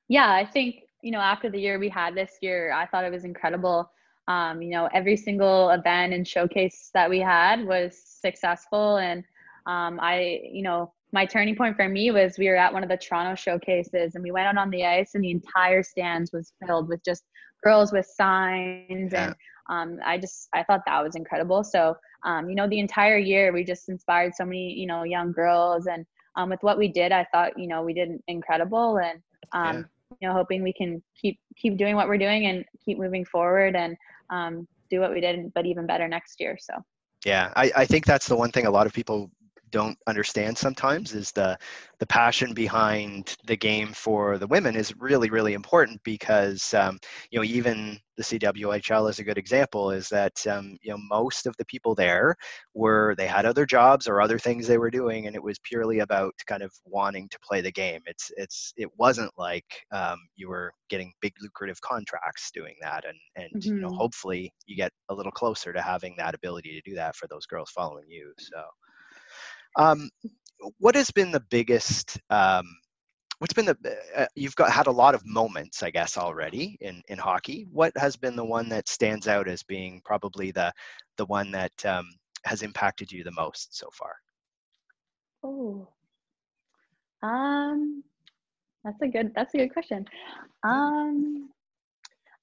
Yeah 0.08 0.32
i 0.32 0.44
think 0.44 0.76
you 1.02 1.10
know 1.10 1.18
after 1.18 1.50
the 1.50 1.58
year 1.58 1.78
we 1.78 1.88
had 1.88 2.14
this 2.14 2.32
year 2.40 2.72
i 2.72 2.86
thought 2.86 3.04
it 3.04 3.12
was 3.12 3.24
incredible 3.24 3.90
um, 4.28 4.60
you 4.60 4.70
know, 4.70 4.88
every 4.92 5.16
single 5.16 5.70
event 5.70 6.12
and 6.12 6.26
showcase 6.26 6.90
that 6.94 7.08
we 7.08 7.20
had 7.20 7.64
was 7.64 7.96
successful. 8.04 8.96
And 8.96 9.24
um, 9.66 9.98
I, 10.00 10.40
you 10.50 10.62
know, 10.62 10.92
my 11.12 11.24
turning 11.24 11.56
point 11.56 11.76
for 11.76 11.88
me 11.88 12.10
was 12.10 12.36
we 12.38 12.48
were 12.48 12.56
at 12.56 12.72
one 12.72 12.82
of 12.82 12.88
the 12.88 12.96
Toronto 12.96 13.34
showcases 13.34 14.14
and 14.14 14.24
we 14.24 14.32
went 14.32 14.48
out 14.48 14.58
on 14.58 14.70
the 14.70 14.84
ice 14.84 15.14
and 15.14 15.22
the 15.22 15.30
entire 15.30 15.82
stands 15.82 16.32
was 16.32 16.52
filled 16.66 16.88
with 16.88 17.02
just 17.04 17.24
girls 17.62 17.92
with 17.92 18.06
signs 18.06 19.12
yeah. 19.12 19.26
and 19.26 19.34
um, 19.68 19.98
I 20.04 20.18
just 20.18 20.48
I 20.54 20.62
thought 20.62 20.82
that 20.86 21.02
was 21.02 21.16
incredible. 21.16 21.64
So 21.64 21.96
um, 22.24 22.48
you 22.48 22.54
know 22.54 22.68
the 22.68 22.78
entire 22.78 23.18
year 23.18 23.52
we 23.52 23.64
just 23.64 23.88
inspired 23.88 24.34
so 24.34 24.44
many 24.44 24.72
you 24.72 24.86
know 24.86 25.04
young 25.04 25.32
girls 25.32 25.86
and 25.86 26.04
um, 26.36 26.50
with 26.50 26.62
what 26.62 26.78
we 26.78 26.88
did 26.88 27.12
I 27.12 27.26
thought 27.32 27.58
you 27.58 27.68
know 27.68 27.82
we 27.82 27.94
did 27.94 28.10
incredible 28.28 28.98
and 28.98 29.20
um, 29.52 29.76
yeah. 29.76 30.16
you 30.20 30.28
know 30.28 30.34
hoping 30.34 30.62
we 30.62 30.72
can 30.72 31.02
keep 31.20 31.38
keep 31.56 31.76
doing 31.76 31.96
what 31.96 32.08
we're 32.08 32.18
doing 32.18 32.46
and 32.46 32.64
keep 32.84 32.98
moving 32.98 33.24
forward 33.24 33.74
and 33.76 33.96
um, 34.30 34.66
do 34.90 35.00
what 35.00 35.12
we 35.12 35.20
did, 35.20 35.52
but 35.54 35.66
even 35.66 35.86
better 35.86 36.08
next 36.08 36.40
year. 36.40 36.56
So. 36.60 36.74
Yeah, 37.24 37.52
I, 37.56 37.72
I 37.76 37.86
think 37.86 38.04
that's 38.04 38.28
the 38.28 38.36
one 38.36 38.52
thing 38.52 38.66
a 38.66 38.70
lot 38.70 38.86
of 38.86 38.92
people 38.92 39.30
don't 39.70 39.98
understand 40.06 40.56
sometimes 40.56 41.14
is 41.14 41.32
the 41.32 41.58
the 41.98 42.06
passion 42.06 42.52
behind 42.52 43.34
the 43.46 43.56
game 43.56 43.88
for 43.92 44.38
the 44.38 44.46
women 44.46 44.76
is 44.76 44.94
really 44.96 45.30
really 45.30 45.54
important 45.54 46.00
because 46.04 46.74
um, 46.74 46.98
you 47.30 47.38
know 47.38 47.44
even 47.44 47.98
the 48.16 48.22
CWHL 48.22 49.10
is 49.10 49.18
a 49.18 49.24
good 49.24 49.36
example 49.36 49.90
is 49.90 50.08
that 50.08 50.46
um, 50.46 50.76
you 50.82 50.90
know 50.90 50.98
most 51.10 51.46
of 51.46 51.54
the 51.58 51.64
people 51.66 51.94
there 51.94 52.34
were 52.74 53.14
they 53.16 53.26
had 53.26 53.46
other 53.46 53.66
jobs 53.66 54.08
or 54.08 54.20
other 54.20 54.38
things 54.38 54.66
they 54.66 54.78
were 54.78 54.90
doing 54.90 55.26
and 55.26 55.36
it 55.36 55.42
was 55.42 55.58
purely 55.60 56.00
about 56.00 56.32
kind 56.46 56.62
of 56.62 56.72
wanting 56.84 57.28
to 57.30 57.38
play 57.40 57.60
the 57.60 57.72
game 57.72 58.00
it's 58.06 58.30
it's 58.36 58.72
it 58.76 58.88
wasn't 58.98 59.30
like 59.36 59.66
um, 59.92 60.18
you 60.36 60.48
were 60.48 60.72
getting 60.88 61.12
big 61.20 61.32
lucrative 61.42 61.80
contracts 61.80 62.50
doing 62.52 62.74
that 62.80 63.04
and 63.04 63.18
and 63.36 63.62
mm-hmm. 63.62 63.74
you 63.74 63.80
know 63.80 63.88
mm-hmm. 63.88 63.96
hopefully 63.96 64.52
you 64.66 64.76
get 64.76 64.92
a 65.08 65.14
little 65.14 65.32
closer 65.32 65.72
to 65.72 65.82
having 65.82 66.14
that 66.16 66.34
ability 66.34 66.72
to 66.72 66.90
do 66.90 66.94
that 66.94 67.16
for 67.16 67.26
those 67.28 67.46
girls 67.46 67.70
following 67.70 68.08
you 68.08 68.32
so 68.38 68.62
um, 69.76 70.10
what 70.78 70.94
has 70.94 71.10
been 71.10 71.30
the 71.30 71.44
biggest? 71.50 72.18
Um, 72.30 72.64
what's 73.38 73.52
been 73.52 73.66
the? 73.66 73.76
Uh, 74.14 74.26
you've 74.34 74.56
got 74.56 74.70
had 74.70 74.86
a 74.86 74.92
lot 74.92 75.14
of 75.14 75.26
moments, 75.26 75.82
I 75.82 75.90
guess, 75.90 76.16
already 76.16 76.76
in 76.80 77.02
in 77.08 77.18
hockey. 77.18 77.66
What 77.70 77.92
has 77.96 78.16
been 78.16 78.36
the 78.36 78.44
one 78.44 78.68
that 78.70 78.88
stands 78.88 79.28
out 79.28 79.48
as 79.48 79.62
being 79.62 80.00
probably 80.04 80.50
the 80.50 80.72
the 81.16 81.26
one 81.26 81.50
that 81.52 81.84
um, 81.84 82.08
has 82.44 82.62
impacted 82.62 83.12
you 83.12 83.24
the 83.24 83.32
most 83.32 83.76
so 83.76 83.88
far? 83.92 84.14
Oh, 85.44 85.88
um, 87.22 88.02
that's 88.84 89.00
a 89.02 89.08
good 89.08 89.32
that's 89.34 89.54
a 89.54 89.58
good 89.58 89.72
question. 89.72 90.06
Um, 90.64 91.50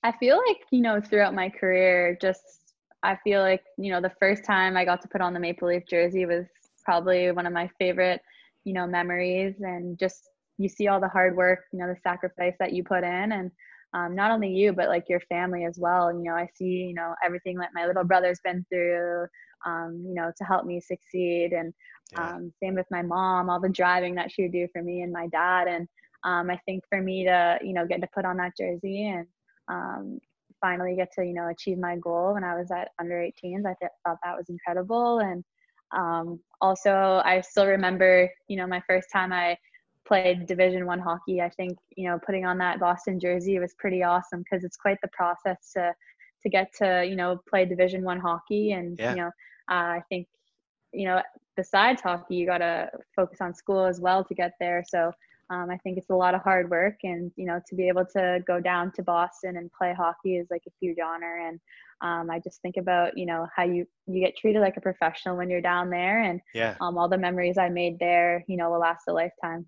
I 0.03 0.11
feel 0.17 0.41
like 0.47 0.61
you 0.71 0.81
know 0.81 1.01
throughout 1.01 1.33
my 1.33 1.49
career, 1.49 2.17
just 2.21 2.75
I 3.01 3.17
feel 3.23 3.41
like 3.41 3.63
you 3.77 3.91
know 3.91 4.01
the 4.01 4.13
first 4.19 4.45
time 4.45 4.77
I 4.77 4.85
got 4.85 5.01
to 5.01 5.07
put 5.07 5.21
on 5.21 5.33
the 5.33 5.39
Maple 5.39 5.67
Leaf 5.67 5.83
jersey 5.89 6.25
was 6.25 6.45
probably 6.83 7.31
one 7.31 7.45
of 7.45 7.53
my 7.53 7.69
favorite, 7.79 8.21
you 8.63 8.73
know, 8.73 8.87
memories. 8.87 9.55
And 9.59 9.97
just 9.97 10.29
you 10.57 10.69
see 10.69 10.87
all 10.87 10.99
the 10.99 11.07
hard 11.07 11.35
work, 11.35 11.59
you 11.71 11.79
know, 11.79 11.87
the 11.87 11.99
sacrifice 12.03 12.55
that 12.59 12.73
you 12.73 12.83
put 12.83 13.03
in, 13.03 13.31
and 13.31 13.51
um, 13.93 14.15
not 14.15 14.31
only 14.31 14.49
you, 14.49 14.73
but 14.73 14.89
like 14.89 15.05
your 15.07 15.19
family 15.21 15.65
as 15.65 15.77
well. 15.77 16.07
And, 16.07 16.23
you 16.23 16.29
know, 16.29 16.35
I 16.35 16.47
see, 16.55 16.65
you 16.65 16.93
know, 16.93 17.13
everything 17.23 17.57
that 17.57 17.69
my 17.75 17.85
little 17.85 18.03
brother's 18.03 18.39
been 18.43 18.65
through, 18.69 19.27
um, 19.65 20.03
you 20.07 20.15
know, 20.15 20.31
to 20.35 20.43
help 20.43 20.65
me 20.65 20.81
succeed. 20.81 21.53
And 21.53 21.73
um, 22.17 22.51
same 22.61 22.75
with 22.75 22.87
my 22.89 23.03
mom, 23.03 23.49
all 23.49 23.59
the 23.59 23.69
driving 23.69 24.15
that 24.15 24.31
she 24.31 24.43
would 24.43 24.51
do 24.51 24.67
for 24.73 24.81
me 24.81 25.01
and 25.01 25.11
my 25.11 25.27
dad. 25.27 25.67
And 25.67 25.87
um, 26.23 26.49
I 26.49 26.59
think 26.65 26.83
for 26.89 27.01
me 27.01 27.25
to, 27.25 27.59
you 27.61 27.73
know, 27.73 27.85
get 27.85 28.01
to 28.01 28.07
put 28.13 28.25
on 28.25 28.37
that 28.37 28.53
jersey 28.57 29.09
and 29.09 29.27
um, 29.67 30.19
finally 30.59 30.95
get 30.95 31.11
to, 31.13 31.25
you 31.25 31.33
know, 31.33 31.49
achieve 31.49 31.77
my 31.77 31.97
goal 31.97 32.33
when 32.33 32.43
I 32.43 32.55
was 32.55 32.71
at 32.71 32.89
under 32.99 33.15
18s, 33.15 33.65
I 33.65 33.75
th- 33.79 33.91
thought 34.05 34.17
that 34.23 34.37
was 34.37 34.49
incredible. 34.49 35.19
And 35.19 35.43
um, 35.95 36.39
also, 36.63 37.21
I 37.25 37.41
still 37.41 37.67
remember, 37.67 38.31
you 38.47 38.55
know, 38.55 38.65
my 38.65 38.81
first 38.87 39.09
time 39.11 39.33
I 39.33 39.57
played 40.07 40.47
Division 40.47 40.85
One 40.85 40.99
hockey. 40.99 41.41
I 41.41 41.49
think, 41.49 41.77
you 41.97 42.09
know, 42.09 42.17
putting 42.25 42.45
on 42.45 42.57
that 42.59 42.79
Boston 42.79 43.19
jersey 43.19 43.59
was 43.59 43.73
pretty 43.77 44.01
awesome 44.01 44.43
because 44.43 44.63
it's 44.63 44.77
quite 44.77 44.97
the 45.01 45.09
process 45.09 45.73
to 45.73 45.93
to 46.41 46.49
get 46.49 46.73
to, 46.79 47.05
you 47.05 47.17
know, 47.17 47.41
play 47.49 47.65
Division 47.65 48.03
One 48.03 48.19
hockey. 48.19 48.71
And 48.71 48.97
yeah. 48.97 49.09
you 49.11 49.17
know, 49.17 49.27
uh, 49.69 49.91
I 49.97 50.03
think, 50.07 50.27
you 50.93 51.05
know, 51.05 51.21
besides 51.57 52.01
hockey, 52.01 52.35
you 52.35 52.45
got 52.45 52.59
to 52.59 52.89
focus 53.13 53.41
on 53.41 53.53
school 53.53 53.85
as 53.85 53.99
well 53.99 54.23
to 54.23 54.33
get 54.33 54.53
there. 54.61 54.85
So 54.87 55.11
um, 55.49 55.69
I 55.69 55.77
think 55.77 55.97
it's 55.97 56.09
a 56.09 56.15
lot 56.15 56.35
of 56.35 56.41
hard 56.41 56.69
work, 56.69 56.97
and 57.03 57.31
you 57.35 57.45
know, 57.45 57.61
to 57.67 57.75
be 57.75 57.87
able 57.87 58.05
to 58.15 58.43
go 58.47 58.59
down 58.59 58.91
to 58.93 59.03
Boston 59.03 59.57
and 59.57 59.71
play 59.71 59.93
hockey 59.93 60.37
is 60.37 60.47
like 60.49 60.63
a 60.67 60.71
huge 60.79 60.97
honor. 61.03 61.47
And 61.47 61.59
um, 62.01 62.29
I 62.29 62.39
just 62.39 62.61
think 62.61 62.77
about 62.77 63.17
you 63.17 63.25
know 63.25 63.47
how 63.55 63.63
you 63.63 63.85
you 64.07 64.19
get 64.19 64.37
treated 64.37 64.61
like 64.61 64.77
a 64.77 64.81
professional 64.81 65.37
when 65.37 65.49
you're 65.49 65.61
down 65.61 65.89
there, 65.89 66.21
and 66.21 66.41
yeah, 66.53 66.75
um, 66.81 66.97
all 66.97 67.09
the 67.09 67.17
memories 67.17 67.57
I 67.57 67.69
made 67.69 67.99
there, 67.99 68.43
you 68.47 68.57
know, 68.57 68.69
will 68.69 68.79
last 68.79 69.03
a 69.07 69.13
lifetime. 69.13 69.65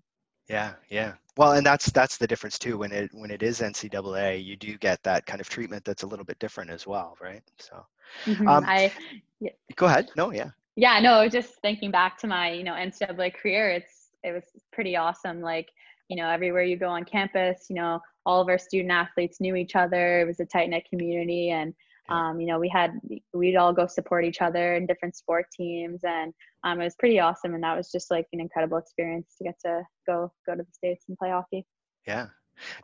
Yeah, 0.48 0.74
yeah. 0.88 1.14
Well, 1.36 1.52
and 1.52 1.66
that's 1.66 1.90
that's 1.90 2.16
the 2.16 2.26
difference 2.26 2.58
too. 2.58 2.78
When 2.78 2.92
it 2.92 3.10
when 3.12 3.30
it 3.30 3.42
is 3.42 3.60
NCAA, 3.60 4.44
you 4.44 4.56
do 4.56 4.78
get 4.78 5.02
that 5.02 5.26
kind 5.26 5.40
of 5.40 5.48
treatment 5.48 5.84
that's 5.84 6.02
a 6.02 6.06
little 6.06 6.24
bit 6.24 6.38
different 6.38 6.70
as 6.70 6.86
well, 6.86 7.16
right? 7.20 7.42
So, 7.58 7.84
mm-hmm. 8.24 8.48
um, 8.48 8.64
I 8.66 8.92
yeah. 9.40 9.50
go 9.74 9.86
ahead. 9.86 10.10
No, 10.16 10.32
yeah. 10.32 10.50
Yeah, 10.76 11.00
no. 11.00 11.28
Just 11.28 11.54
thinking 11.62 11.90
back 11.90 12.18
to 12.18 12.26
my 12.26 12.50
you 12.50 12.64
know 12.64 12.74
NCAA 12.74 13.34
career, 13.34 13.70
it's 13.70 13.95
it 14.26 14.32
was 14.32 14.44
pretty 14.72 14.96
awesome. 14.96 15.40
Like 15.40 15.70
you 16.08 16.16
know, 16.16 16.28
everywhere 16.28 16.62
you 16.62 16.76
go 16.76 16.88
on 16.88 17.04
campus, 17.04 17.66
you 17.68 17.76
know, 17.76 18.00
all 18.24 18.40
of 18.40 18.48
our 18.48 18.58
student 18.58 18.92
athletes 18.92 19.40
knew 19.40 19.56
each 19.56 19.74
other. 19.74 20.20
It 20.20 20.26
was 20.26 20.40
a 20.40 20.46
tight 20.46 20.68
knit 20.70 20.86
community, 20.88 21.50
and 21.50 21.74
um, 22.08 22.40
you 22.40 22.46
know, 22.46 22.58
we 22.58 22.68
had 22.68 22.92
we'd 23.32 23.56
all 23.56 23.72
go 23.72 23.86
support 23.86 24.24
each 24.24 24.40
other 24.40 24.76
in 24.76 24.86
different 24.86 25.16
sport 25.16 25.46
teams, 25.52 26.00
and 26.04 26.32
um, 26.64 26.80
it 26.80 26.84
was 26.84 26.94
pretty 26.96 27.18
awesome. 27.18 27.54
And 27.54 27.62
that 27.62 27.76
was 27.76 27.90
just 27.90 28.10
like 28.10 28.26
an 28.32 28.40
incredible 28.40 28.78
experience 28.78 29.34
to 29.38 29.44
get 29.44 29.58
to 29.64 29.82
go 30.06 30.32
go 30.46 30.54
to 30.54 30.62
the 30.62 30.72
states 30.72 31.06
and 31.08 31.18
play 31.18 31.30
hockey. 31.30 31.66
Yeah. 32.06 32.26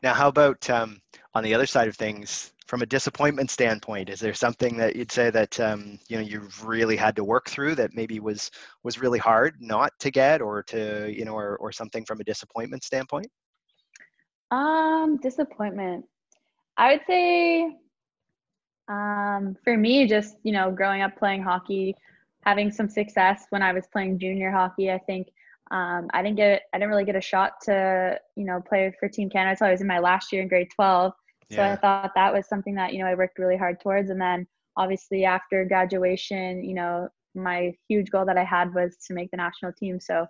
Now, 0.03 0.15
how 0.15 0.29
about 0.29 0.69
um, 0.71 1.01
on 1.35 1.45
the 1.45 1.55
other 1.55 1.67
side 1.67 1.89
of 1.89 1.97
things, 1.97 2.53
from 2.67 2.83
a 2.83 2.87
disappointment 2.87 3.51
standpoint? 3.51 4.09
Is 4.09 4.21
there 4.21 4.33
something 4.33 4.77
that 4.79 4.97
you'd 4.97 5.13
say 5.13 5.31
that 5.31 5.61
um, 5.61 5.99
you 6.09 6.17
know 6.17 6.23
you've 6.23 6.65
really 6.65 6.97
had 6.97 7.15
to 7.17 7.25
work 7.25 7.49
through 7.49 7.75
that 7.75 7.95
maybe 7.95 8.21
was 8.21 8.51
was 8.83 8.99
really 8.99 9.19
hard 9.19 9.57
not 9.61 9.93
to 10.01 10.11
get, 10.11 10.41
or 10.41 10.63
to 10.65 11.13
you 11.13 11.25
know, 11.25 11.35
or 11.35 11.57
or 11.59 11.73
something 11.73 12.05
from 12.05 12.21
a 12.21 12.25
disappointment 12.25 12.85
standpoint? 12.85 13.27
Um, 14.51 15.19
disappointment. 15.19 16.05
I 16.77 16.93
would 16.93 17.03
say 17.07 17.77
um, 18.89 19.57
for 19.65 19.77
me, 19.77 20.07
just 20.07 20.37
you 20.43 20.53
know, 20.53 20.71
growing 20.71 21.03
up 21.03 21.17
playing 21.17 21.43
hockey, 21.43 21.95
having 22.43 22.71
some 22.71 22.89
success 22.89 23.47
when 23.51 23.63
I 23.63 23.73
was 23.73 23.87
playing 23.93 24.19
junior 24.19 24.51
hockey, 24.51 24.91
I 24.91 24.99
think 24.99 25.29
um, 25.73 26.09
I 26.13 26.23
didn't 26.23 26.37
get 26.37 26.63
I 26.73 26.79
didn't 26.79 26.91
really 26.91 27.07
get 27.07 27.17
a 27.17 27.21
shot 27.21 27.55
to 27.63 28.19
you 28.37 28.45
know 28.45 28.61
play 28.61 28.95
for 29.01 29.09
Team 29.09 29.31
Canada 29.31 29.53
until 29.53 29.69
I 29.69 29.71
was 29.73 29.81
in 29.81 29.87
my 29.87 29.99
last 29.99 30.31
year 30.31 30.43
in 30.43 30.49
grade 30.49 30.69
12. 30.75 31.13
So 31.51 31.57
yeah. 31.57 31.73
I 31.73 31.77
thought 31.77 32.13
that 32.15 32.33
was 32.33 32.47
something 32.47 32.75
that 32.75 32.93
you 32.93 33.01
know 33.01 33.07
I 33.07 33.15
worked 33.15 33.39
really 33.39 33.57
hard 33.57 33.81
towards. 33.81 34.11
And 34.11 34.21
then 34.21 34.47
obviously 34.77 35.25
after 35.25 35.65
graduation, 35.65 36.63
you 36.63 36.75
know, 36.75 37.09
my 37.35 37.73
huge 37.89 38.11
goal 38.11 38.27
that 38.27 38.37
I 38.37 38.45
had 38.45 38.75
was 38.75 38.97
to 39.07 39.15
make 39.15 39.31
the 39.31 39.39
national 39.39 39.73
team. 39.73 39.99
So 39.99 40.27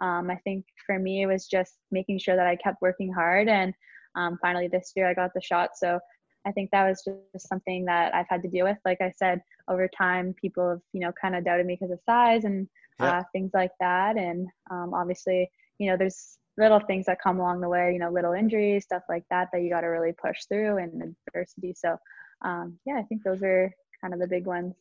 um, 0.00 0.30
I 0.30 0.36
think 0.44 0.66
for 0.86 0.98
me 0.98 1.22
it 1.22 1.26
was 1.26 1.46
just 1.46 1.78
making 1.90 2.18
sure 2.18 2.36
that 2.36 2.46
I 2.46 2.56
kept 2.56 2.82
working 2.82 3.12
hard 3.12 3.48
and 3.48 3.72
um, 4.14 4.38
finally 4.42 4.68
this 4.68 4.92
year 4.94 5.08
I 5.08 5.14
got 5.14 5.32
the 5.34 5.40
shot. 5.40 5.70
So 5.74 5.98
I 6.46 6.52
think 6.52 6.70
that 6.70 6.88
was 6.88 7.02
just 7.04 7.48
something 7.48 7.84
that 7.86 8.14
I've 8.14 8.26
had 8.28 8.42
to 8.42 8.48
deal 8.48 8.66
with. 8.66 8.78
Like 8.84 9.00
I 9.00 9.12
said, 9.16 9.40
over 9.68 9.88
time, 9.88 10.34
people 10.40 10.68
have, 10.70 10.80
you 10.92 11.00
know, 11.00 11.12
kind 11.20 11.36
of 11.36 11.44
doubted 11.44 11.66
me 11.66 11.76
because 11.78 11.92
of 11.92 12.00
size 12.04 12.44
and 12.44 12.68
yeah. 13.00 13.18
uh, 13.18 13.22
things 13.32 13.50
like 13.54 13.72
that. 13.80 14.16
And 14.16 14.48
um, 14.70 14.92
obviously, 14.94 15.50
you 15.78 15.90
know, 15.90 15.96
there's 15.96 16.38
little 16.58 16.80
things 16.80 17.06
that 17.06 17.22
come 17.22 17.38
along 17.38 17.60
the 17.60 17.68
way, 17.68 17.92
you 17.92 17.98
know, 17.98 18.10
little 18.10 18.32
injuries, 18.32 18.84
stuff 18.84 19.02
like 19.08 19.24
that, 19.30 19.48
that 19.52 19.62
you 19.62 19.70
got 19.70 19.82
to 19.82 19.86
really 19.86 20.12
push 20.12 20.38
through 20.48 20.78
and 20.78 21.14
adversity. 21.28 21.74
So, 21.76 21.96
um, 22.44 22.78
yeah, 22.84 22.94
I 22.98 23.02
think 23.02 23.22
those 23.24 23.42
are 23.42 23.72
kind 24.00 24.12
of 24.12 24.20
the 24.20 24.26
big 24.26 24.46
ones. 24.46 24.74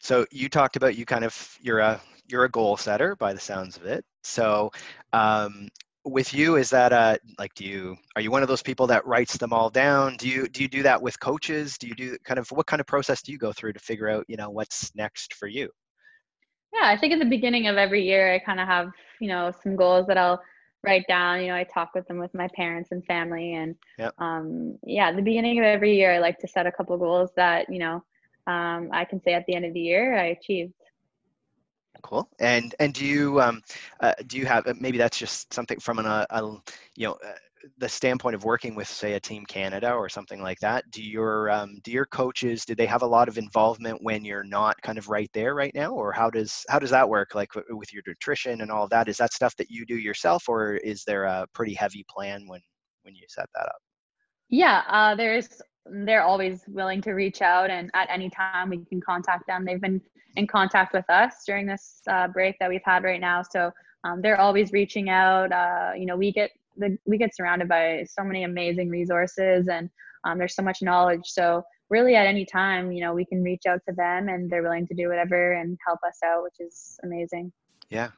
So 0.00 0.26
you 0.30 0.48
talked 0.48 0.76
about 0.76 0.96
you 0.96 1.06
kind 1.06 1.24
of 1.24 1.58
you're 1.60 1.78
a 1.78 2.00
you're 2.28 2.44
a 2.44 2.50
goal 2.50 2.76
setter 2.76 3.16
by 3.16 3.32
the 3.32 3.40
sounds 3.40 3.76
of 3.76 3.84
it. 3.86 4.04
So 4.22 4.70
um, 5.12 5.68
with 6.04 6.32
you 6.32 6.56
is 6.56 6.70
that 6.70 6.92
uh 6.92 7.16
like 7.38 7.52
do 7.54 7.64
you 7.64 7.96
are 8.16 8.22
you 8.22 8.30
one 8.30 8.42
of 8.42 8.48
those 8.48 8.62
people 8.62 8.86
that 8.86 9.06
writes 9.06 9.36
them 9.36 9.52
all 9.52 9.68
down? 9.70 10.16
Do 10.16 10.28
you 10.28 10.48
do 10.48 10.62
you 10.62 10.68
do 10.68 10.82
that 10.82 11.00
with 11.00 11.18
coaches? 11.20 11.76
Do 11.76 11.86
you 11.86 11.94
do 11.94 12.16
kind 12.24 12.38
of 12.38 12.50
what 12.52 12.66
kind 12.66 12.80
of 12.80 12.86
process 12.86 13.22
do 13.22 13.32
you 13.32 13.38
go 13.38 13.52
through 13.52 13.74
to 13.74 13.80
figure 13.80 14.08
out 14.08 14.24
you 14.28 14.36
know 14.36 14.50
what's 14.50 14.94
next 14.94 15.34
for 15.34 15.46
you? 15.46 15.68
Yeah 16.72 16.88
i 16.88 16.96
think 16.96 17.12
at 17.12 17.18
the 17.18 17.24
beginning 17.24 17.66
of 17.66 17.76
every 17.76 18.04
year 18.04 18.32
i 18.32 18.38
kind 18.38 18.60
of 18.60 18.66
have 18.66 18.90
you 19.20 19.28
know 19.28 19.52
some 19.62 19.76
goals 19.76 20.06
that 20.06 20.16
i'll 20.16 20.40
write 20.82 21.06
down. 21.08 21.42
You 21.42 21.48
know 21.48 21.56
i 21.56 21.64
talk 21.64 21.90
with 21.94 22.06
them 22.08 22.18
with 22.18 22.32
my 22.32 22.48
parents 22.54 22.90
and 22.92 23.04
family 23.04 23.54
and 23.54 23.74
yep. 23.98 24.14
um 24.18 24.78
yeah 24.86 25.08
at 25.08 25.16
the 25.16 25.22
beginning 25.22 25.58
of 25.58 25.64
every 25.64 25.94
year 25.96 26.12
i 26.12 26.18
like 26.18 26.38
to 26.38 26.48
set 26.48 26.66
a 26.66 26.72
couple 26.72 26.96
goals 26.96 27.30
that 27.36 27.70
you 27.70 27.78
know 27.78 28.02
um, 28.46 28.88
i 28.92 29.04
can 29.04 29.20
say 29.22 29.34
at 29.34 29.44
the 29.46 29.54
end 29.54 29.66
of 29.66 29.74
the 29.74 29.80
year 29.80 30.16
i 30.16 30.26
achieved 30.26 30.72
Cool. 32.02 32.28
And 32.38 32.74
and 32.80 32.92
do 32.92 33.04
you 33.04 33.40
um, 33.40 33.62
uh, 34.00 34.14
do 34.26 34.38
you 34.38 34.46
have 34.46 34.66
uh, 34.66 34.74
maybe 34.78 34.98
that's 34.98 35.18
just 35.18 35.52
something 35.52 35.78
from 35.78 35.98
an 35.98 36.06
uh, 36.06 36.26
a, 36.30 36.42
you 36.96 37.06
know 37.06 37.16
uh, 37.24 37.32
the 37.78 37.88
standpoint 37.88 38.34
of 38.34 38.44
working 38.44 38.74
with 38.74 38.88
say 38.88 39.14
a 39.14 39.20
team 39.20 39.44
Canada 39.46 39.92
or 39.92 40.08
something 40.08 40.40
like 40.42 40.58
that? 40.60 40.90
Do 40.90 41.02
your 41.02 41.50
um, 41.50 41.78
do 41.82 41.90
your 41.90 42.06
coaches 42.06 42.64
do 42.64 42.74
they 42.74 42.86
have 42.86 43.02
a 43.02 43.06
lot 43.06 43.28
of 43.28 43.38
involvement 43.38 44.02
when 44.02 44.24
you're 44.24 44.44
not 44.44 44.80
kind 44.82 44.98
of 44.98 45.08
right 45.08 45.30
there 45.34 45.54
right 45.54 45.74
now, 45.74 45.92
or 45.92 46.12
how 46.12 46.30
does 46.30 46.64
how 46.68 46.78
does 46.78 46.90
that 46.90 47.08
work? 47.08 47.34
Like 47.34 47.50
with 47.68 47.92
your 47.92 48.02
nutrition 48.06 48.60
and 48.60 48.70
all 48.70 48.84
of 48.84 48.90
that, 48.90 49.08
is 49.08 49.18
that 49.18 49.32
stuff 49.32 49.54
that 49.56 49.70
you 49.70 49.84
do 49.86 49.96
yourself, 49.96 50.48
or 50.48 50.74
is 50.76 51.04
there 51.04 51.24
a 51.24 51.46
pretty 51.54 51.74
heavy 51.74 52.04
plan 52.08 52.44
when 52.46 52.60
when 53.02 53.14
you 53.14 53.24
set 53.28 53.46
that 53.54 53.66
up? 53.66 53.78
Yeah, 54.48 54.82
uh, 54.88 55.14
there's 55.14 55.48
they're 55.86 56.22
always 56.22 56.64
willing 56.68 57.00
to 57.00 57.12
reach 57.12 57.42
out 57.42 57.70
and 57.70 57.90
at 57.94 58.08
any 58.10 58.30
time 58.30 58.70
we 58.70 58.84
can 58.84 59.00
contact 59.00 59.46
them 59.46 59.64
they've 59.64 59.80
been 59.80 60.00
in 60.36 60.46
contact 60.46 60.92
with 60.92 61.08
us 61.10 61.42
during 61.46 61.66
this 61.66 62.02
uh, 62.08 62.28
break 62.28 62.56
that 62.60 62.68
we've 62.68 62.84
had 62.84 63.02
right 63.02 63.20
now 63.20 63.42
so 63.42 63.70
um, 64.04 64.20
they're 64.22 64.40
always 64.40 64.72
reaching 64.72 65.10
out 65.10 65.52
uh, 65.52 65.92
you 65.96 66.06
know 66.06 66.16
we 66.16 66.32
get 66.32 66.50
the 66.76 66.96
we 67.06 67.18
get 67.18 67.34
surrounded 67.34 67.68
by 67.68 68.04
so 68.08 68.22
many 68.22 68.44
amazing 68.44 68.88
resources 68.88 69.68
and 69.68 69.90
um, 70.24 70.38
there's 70.38 70.54
so 70.54 70.62
much 70.62 70.82
knowledge 70.82 71.24
so 71.24 71.64
really 71.90 72.14
at 72.14 72.26
any 72.26 72.46
time, 72.46 72.92
you 72.92 73.02
know, 73.02 73.12
we 73.12 73.24
can 73.24 73.42
reach 73.42 73.66
out 73.68 73.80
to 73.88 73.94
them 73.94 74.28
and 74.28 74.48
they're 74.48 74.62
willing 74.62 74.86
to 74.86 74.94
do 74.94 75.08
whatever 75.08 75.52
and 75.54 75.76
help 75.84 75.98
us 76.06 76.18
out, 76.24 76.42
which 76.42 76.60
is 76.60 76.98
amazing. 77.02 77.52
Yeah. 77.90 78.10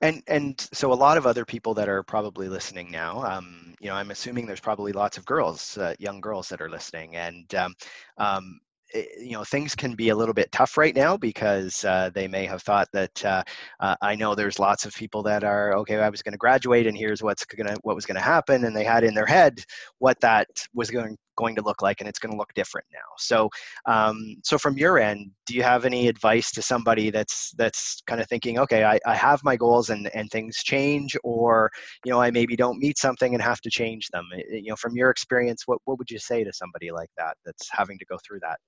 And 0.00 0.22
and 0.26 0.60
so 0.72 0.92
a 0.92 0.94
lot 0.94 1.16
of 1.18 1.26
other 1.26 1.44
people 1.44 1.74
that 1.74 1.88
are 1.88 2.02
probably 2.02 2.48
listening 2.48 2.90
now, 2.90 3.22
um, 3.24 3.74
you 3.80 3.88
know, 3.88 3.94
I'm 3.94 4.10
assuming 4.10 4.46
there's 4.46 4.60
probably 4.60 4.92
lots 4.92 5.18
of 5.18 5.24
girls, 5.24 5.76
uh, 5.78 5.94
young 5.98 6.20
girls 6.20 6.48
that 6.48 6.60
are 6.60 6.70
listening, 6.70 7.16
and 7.16 7.54
um, 7.54 7.74
um, 8.18 8.60
Eh, 8.94 9.04
you 9.20 9.32
know 9.32 9.44
things 9.44 9.74
can 9.74 9.94
be 9.94 10.08
a 10.08 10.14
little 10.14 10.32
bit 10.32 10.50
tough 10.50 10.78
right 10.78 10.96
now 10.96 11.16
because 11.16 11.84
uh, 11.84 12.10
they 12.14 12.26
may 12.26 12.46
have 12.46 12.62
thought 12.62 12.88
that 12.92 13.24
uh, 13.24 13.42
uh, 13.80 13.96
I 14.00 14.14
know 14.14 14.34
there's 14.34 14.58
lots 14.58 14.86
of 14.86 14.94
people 14.94 15.22
that 15.24 15.44
are 15.44 15.74
okay 15.78 15.96
I 15.96 16.08
was 16.08 16.22
going 16.22 16.32
to 16.32 16.38
graduate 16.38 16.86
and 16.86 16.96
here's 16.96 17.22
what's 17.22 17.44
going 17.44 17.66
to 17.66 17.78
what 17.82 17.94
was 17.94 18.06
going 18.06 18.16
to 18.16 18.22
happen 18.22 18.64
and 18.64 18.74
they 18.74 18.84
had 18.84 19.04
in 19.04 19.14
their 19.14 19.26
head 19.26 19.62
what 19.98 20.18
that 20.20 20.48
was 20.72 20.90
going 20.90 21.16
going 21.38 21.54
to 21.56 21.62
look 21.62 21.80
like 21.80 22.00
and 22.00 22.08
it's 22.08 22.18
going 22.18 22.32
to 22.32 22.38
look 22.38 22.52
different 22.54 22.86
now. 22.92 23.08
So 23.16 23.48
um, 23.86 24.16
so 24.44 24.58
from 24.58 24.76
your 24.76 24.98
end 24.98 25.30
do 25.46 25.54
you 25.54 25.62
have 25.62 25.84
any 25.84 26.08
advice 26.08 26.50
to 26.52 26.62
somebody 26.62 27.10
that's 27.10 27.52
that's 27.56 28.02
kind 28.06 28.20
of 28.20 28.28
thinking 28.28 28.58
okay 28.58 28.84
I, 28.84 28.98
I 29.06 29.14
have 29.14 29.40
my 29.44 29.56
goals 29.56 29.90
and 29.90 30.10
and 30.14 30.30
things 30.30 30.56
change 30.58 31.16
or 31.24 31.70
you 32.04 32.12
know 32.12 32.20
I 32.20 32.30
maybe 32.30 32.56
don't 32.56 32.78
meet 32.78 32.98
something 32.98 33.34
and 33.34 33.42
have 33.42 33.60
to 33.62 33.70
change 33.70 34.08
them 34.12 34.26
eh, 34.36 34.42
you 34.64 34.70
know 34.70 34.76
from 34.76 34.96
your 34.96 35.10
experience 35.10 35.62
what 35.66 35.78
what 35.86 35.98
would 35.98 36.10
you 36.10 36.18
say 36.18 36.44
to 36.44 36.52
somebody 36.52 36.90
like 36.90 37.10
that 37.16 37.36
that's 37.44 37.68
having 37.70 37.98
to 37.98 38.04
go 38.06 38.18
through 38.26 38.40
that 38.40 38.58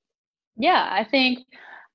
yeah, 0.56 0.88
I 0.90 1.04
think 1.04 1.40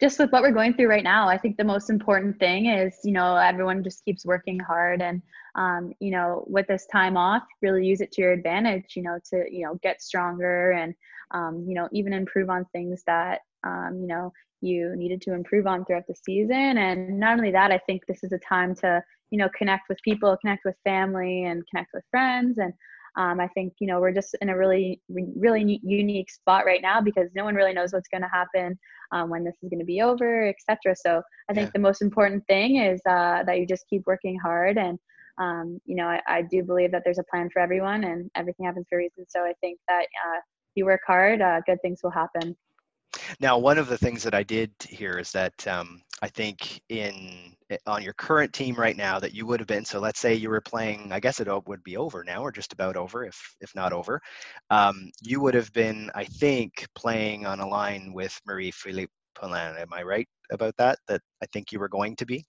just 0.01 0.19
with 0.19 0.31
what 0.31 0.41
we're 0.41 0.51
going 0.51 0.73
through 0.73 0.89
right 0.89 1.03
now, 1.03 1.27
I 1.29 1.37
think 1.37 1.55
the 1.55 1.63
most 1.63 1.89
important 1.89 2.37
thing 2.39 2.65
is, 2.65 2.97
you 3.03 3.13
know, 3.13 3.35
everyone 3.35 3.83
just 3.83 4.03
keeps 4.03 4.25
working 4.25 4.59
hard 4.59 5.01
and, 5.01 5.21
um, 5.55 5.93
you 5.99 6.11
know, 6.11 6.43
with 6.47 6.67
this 6.67 6.85
time 6.91 7.15
off, 7.15 7.43
really 7.61 7.85
use 7.85 8.01
it 8.01 8.11
to 8.13 8.21
your 8.21 8.33
advantage, 8.33 8.95
you 8.95 9.03
know, 9.03 9.17
to, 9.29 9.45
you 9.49 9.65
know, 9.65 9.75
get 9.81 10.01
stronger 10.01 10.71
and, 10.71 10.93
um, 11.31 11.63
you 11.67 11.75
know, 11.75 11.87
even 11.93 12.11
improve 12.11 12.49
on 12.49 12.65
things 12.73 13.03
that, 13.07 13.41
um, 13.65 13.99
you 14.01 14.07
know, 14.07 14.33
you 14.61 14.93
needed 14.95 15.21
to 15.21 15.33
improve 15.33 15.65
on 15.65 15.85
throughout 15.85 16.07
the 16.07 16.15
season. 16.15 16.77
And 16.77 17.19
not 17.19 17.37
only 17.37 17.51
that, 17.51 17.71
I 17.71 17.77
think 17.85 18.05
this 18.05 18.23
is 18.23 18.33
a 18.33 18.39
time 18.39 18.75
to, 18.75 19.01
you 19.29 19.37
know, 19.37 19.49
connect 19.57 19.87
with 19.87 20.01
people, 20.03 20.35
connect 20.41 20.65
with 20.65 20.75
family 20.83 21.45
and 21.45 21.63
connect 21.69 21.91
with 21.93 22.03
friends 22.11 22.57
and, 22.57 22.73
um, 23.17 23.39
I 23.39 23.47
think 23.49 23.73
you 23.79 23.87
know 23.87 23.99
we're 23.99 24.13
just 24.13 24.35
in 24.41 24.49
a 24.49 24.57
really 24.57 25.01
really 25.09 25.79
unique 25.83 26.29
spot 26.29 26.65
right 26.65 26.81
now 26.81 27.01
because 27.01 27.29
no 27.35 27.43
one 27.43 27.55
really 27.55 27.73
knows 27.73 27.93
what's 27.93 28.09
going 28.09 28.21
to 28.23 28.29
happen 28.29 28.77
um, 29.11 29.29
when 29.29 29.43
this 29.43 29.55
is 29.61 29.69
going 29.69 29.79
to 29.79 29.85
be 29.85 30.01
over, 30.01 30.47
etc. 30.47 30.95
So 30.95 31.21
I 31.49 31.53
think 31.53 31.67
yeah. 31.67 31.71
the 31.73 31.79
most 31.79 32.01
important 32.01 32.45
thing 32.47 32.77
is 32.77 33.01
uh, 33.07 33.43
that 33.43 33.59
you 33.59 33.65
just 33.65 33.85
keep 33.89 34.03
working 34.05 34.37
hard 34.39 34.77
and 34.77 34.99
um, 35.37 35.79
you 35.85 35.95
know 35.95 36.07
I, 36.07 36.21
I, 36.27 36.41
do 36.43 36.63
believe 36.63 36.91
that 36.91 37.01
there's 37.03 37.19
a 37.19 37.23
plan 37.29 37.49
for 37.51 37.61
everyone 37.61 38.05
and 38.05 38.31
everything 38.35 38.65
happens 38.65 38.85
for 38.89 38.97
a 38.97 38.99
reason. 38.99 39.25
So 39.27 39.41
I 39.41 39.53
think 39.59 39.79
that 39.89 40.03
uh, 40.03 40.39
you 40.75 40.85
work 40.85 41.01
hard, 41.05 41.41
uh, 41.41 41.59
good 41.65 41.81
things 41.81 41.99
will 42.03 42.11
happen. 42.11 42.55
Now, 43.39 43.57
one 43.57 43.77
of 43.77 43.87
the 43.87 43.97
things 43.97 44.23
that 44.23 44.33
I 44.33 44.43
did 44.43 44.71
here 44.87 45.17
is 45.17 45.31
that 45.31 45.67
um, 45.67 46.01
I 46.21 46.27
think 46.27 46.81
in 46.89 47.55
eh, 47.69 47.77
on 47.85 48.03
your 48.03 48.13
current 48.13 48.53
team 48.53 48.75
right 48.75 48.95
now 48.95 49.19
that 49.19 49.33
you 49.33 49.45
would 49.45 49.59
have 49.59 49.67
been. 49.67 49.85
So 49.85 49.99
let's 49.99 50.19
say 50.19 50.33
you 50.33 50.49
were 50.49 50.61
playing. 50.61 51.11
I 51.11 51.19
guess 51.19 51.39
it 51.39 51.47
would 51.67 51.83
be 51.83 51.97
over 51.97 52.23
now, 52.23 52.41
or 52.41 52.51
just 52.51 52.73
about 52.73 52.95
over, 52.95 53.25
if 53.25 53.55
if 53.61 53.73
not 53.75 53.93
over. 53.93 54.21
Um, 54.69 55.11
you 55.21 55.41
would 55.41 55.53
have 55.53 55.71
been, 55.73 56.11
I 56.15 56.25
think, 56.25 56.85
playing 56.95 57.45
on 57.45 57.59
a 57.59 57.67
line 57.67 58.13
with 58.13 58.39
Marie-Philip 58.45 59.09
Poulin. 59.35 59.77
Am 59.77 59.93
I 59.93 60.03
right 60.03 60.27
about 60.51 60.75
that? 60.77 60.99
That 61.07 61.21
I 61.43 61.45
think 61.53 61.71
you 61.71 61.79
were 61.79 61.89
going 61.89 62.15
to 62.17 62.25
be. 62.25 62.45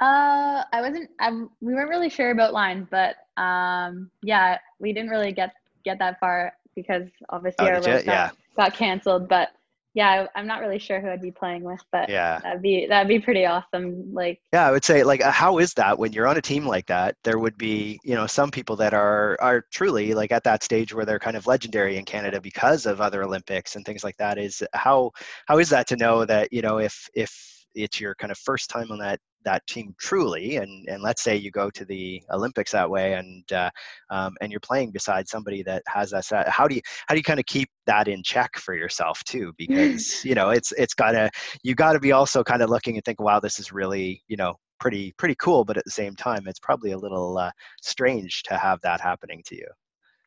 Uh, 0.00 0.62
I 0.72 0.80
wasn't. 0.80 1.10
I, 1.20 1.30
we 1.30 1.74
weren't 1.74 1.88
really 1.88 2.10
sure 2.10 2.30
about 2.30 2.52
line, 2.52 2.86
but 2.90 3.16
um, 3.40 4.10
yeah, 4.22 4.58
we 4.78 4.92
didn't 4.92 5.10
really 5.10 5.32
get 5.32 5.52
get 5.84 5.98
that 5.98 6.20
far 6.20 6.52
because 6.74 7.08
obviously 7.30 7.66
oh, 7.66 7.72
our 7.72 7.80
got, 7.80 8.04
yeah. 8.04 8.30
got 8.56 8.74
canceled. 8.74 9.28
But 9.28 9.48
yeah, 9.96 10.26
I'm 10.34 10.46
not 10.46 10.60
really 10.60 10.78
sure 10.78 11.00
who 11.00 11.08
I'd 11.08 11.22
be 11.22 11.30
playing 11.30 11.62
with, 11.62 11.80
but 11.90 12.10
yeah, 12.10 12.38
that'd 12.40 12.60
be 12.60 12.86
that'd 12.86 13.08
be 13.08 13.18
pretty 13.18 13.46
awesome. 13.46 14.12
Like, 14.12 14.42
yeah, 14.52 14.68
I 14.68 14.70
would 14.70 14.84
say 14.84 15.02
like, 15.02 15.24
uh, 15.24 15.30
how 15.30 15.56
is 15.56 15.72
that 15.72 15.98
when 15.98 16.12
you're 16.12 16.26
on 16.26 16.36
a 16.36 16.42
team 16.42 16.66
like 16.66 16.84
that? 16.88 17.16
There 17.24 17.38
would 17.38 17.56
be, 17.56 17.98
you 18.04 18.14
know, 18.14 18.26
some 18.26 18.50
people 18.50 18.76
that 18.76 18.92
are 18.92 19.38
are 19.40 19.64
truly 19.72 20.12
like 20.12 20.32
at 20.32 20.44
that 20.44 20.62
stage 20.62 20.92
where 20.92 21.06
they're 21.06 21.18
kind 21.18 21.34
of 21.34 21.46
legendary 21.46 21.96
in 21.96 22.04
Canada 22.04 22.42
because 22.42 22.84
of 22.84 23.00
other 23.00 23.22
Olympics 23.22 23.74
and 23.74 23.86
things 23.86 24.04
like 24.04 24.18
that. 24.18 24.36
Is 24.36 24.62
how 24.74 25.12
how 25.46 25.56
is 25.56 25.70
that 25.70 25.86
to 25.88 25.96
know 25.96 26.26
that 26.26 26.52
you 26.52 26.60
know 26.60 26.76
if 26.76 27.08
if 27.14 27.55
it's 27.76 28.00
your 28.00 28.14
kind 28.16 28.32
of 28.32 28.38
first 28.38 28.70
time 28.70 28.90
on 28.90 28.98
that 28.98 29.20
that 29.44 29.64
team 29.68 29.94
truly 30.00 30.56
and 30.56 30.88
and 30.88 31.02
let's 31.02 31.22
say 31.22 31.36
you 31.36 31.52
go 31.52 31.70
to 31.70 31.84
the 31.84 32.20
olympics 32.32 32.72
that 32.72 32.90
way 32.90 33.14
and 33.14 33.52
uh, 33.52 33.70
um, 34.10 34.34
and 34.40 34.50
you're 34.50 34.58
playing 34.58 34.90
beside 34.90 35.28
somebody 35.28 35.62
that 35.62 35.84
has 35.86 36.10
that 36.10 36.48
how 36.48 36.66
do 36.66 36.74
you 36.74 36.80
how 37.06 37.14
do 37.14 37.18
you 37.18 37.22
kind 37.22 37.38
of 37.38 37.46
keep 37.46 37.68
that 37.86 38.08
in 38.08 38.22
check 38.22 38.56
for 38.56 38.74
yourself 38.74 39.22
too? 39.24 39.52
Because 39.56 40.24
you 40.24 40.34
know 40.34 40.50
it's 40.50 40.72
it's 40.72 40.94
gotta 40.94 41.30
you 41.62 41.74
gotta 41.74 42.00
be 42.00 42.12
also 42.12 42.44
kind 42.44 42.62
of 42.62 42.70
looking 42.70 42.96
and 42.96 43.04
think 43.04 43.20
wow 43.20 43.40
this 43.40 43.58
is 43.58 43.72
really 43.72 44.22
you 44.28 44.36
know 44.36 44.54
pretty 44.78 45.14
pretty 45.16 45.36
cool 45.36 45.64
but 45.64 45.78
at 45.78 45.84
the 45.84 45.90
same 45.90 46.14
time 46.14 46.42
it's 46.46 46.60
probably 46.60 46.90
a 46.90 46.98
little 46.98 47.38
uh, 47.38 47.50
strange 47.80 48.42
to 48.42 48.58
have 48.58 48.80
that 48.82 49.00
happening 49.00 49.42
to 49.46 49.56
you. 49.56 49.66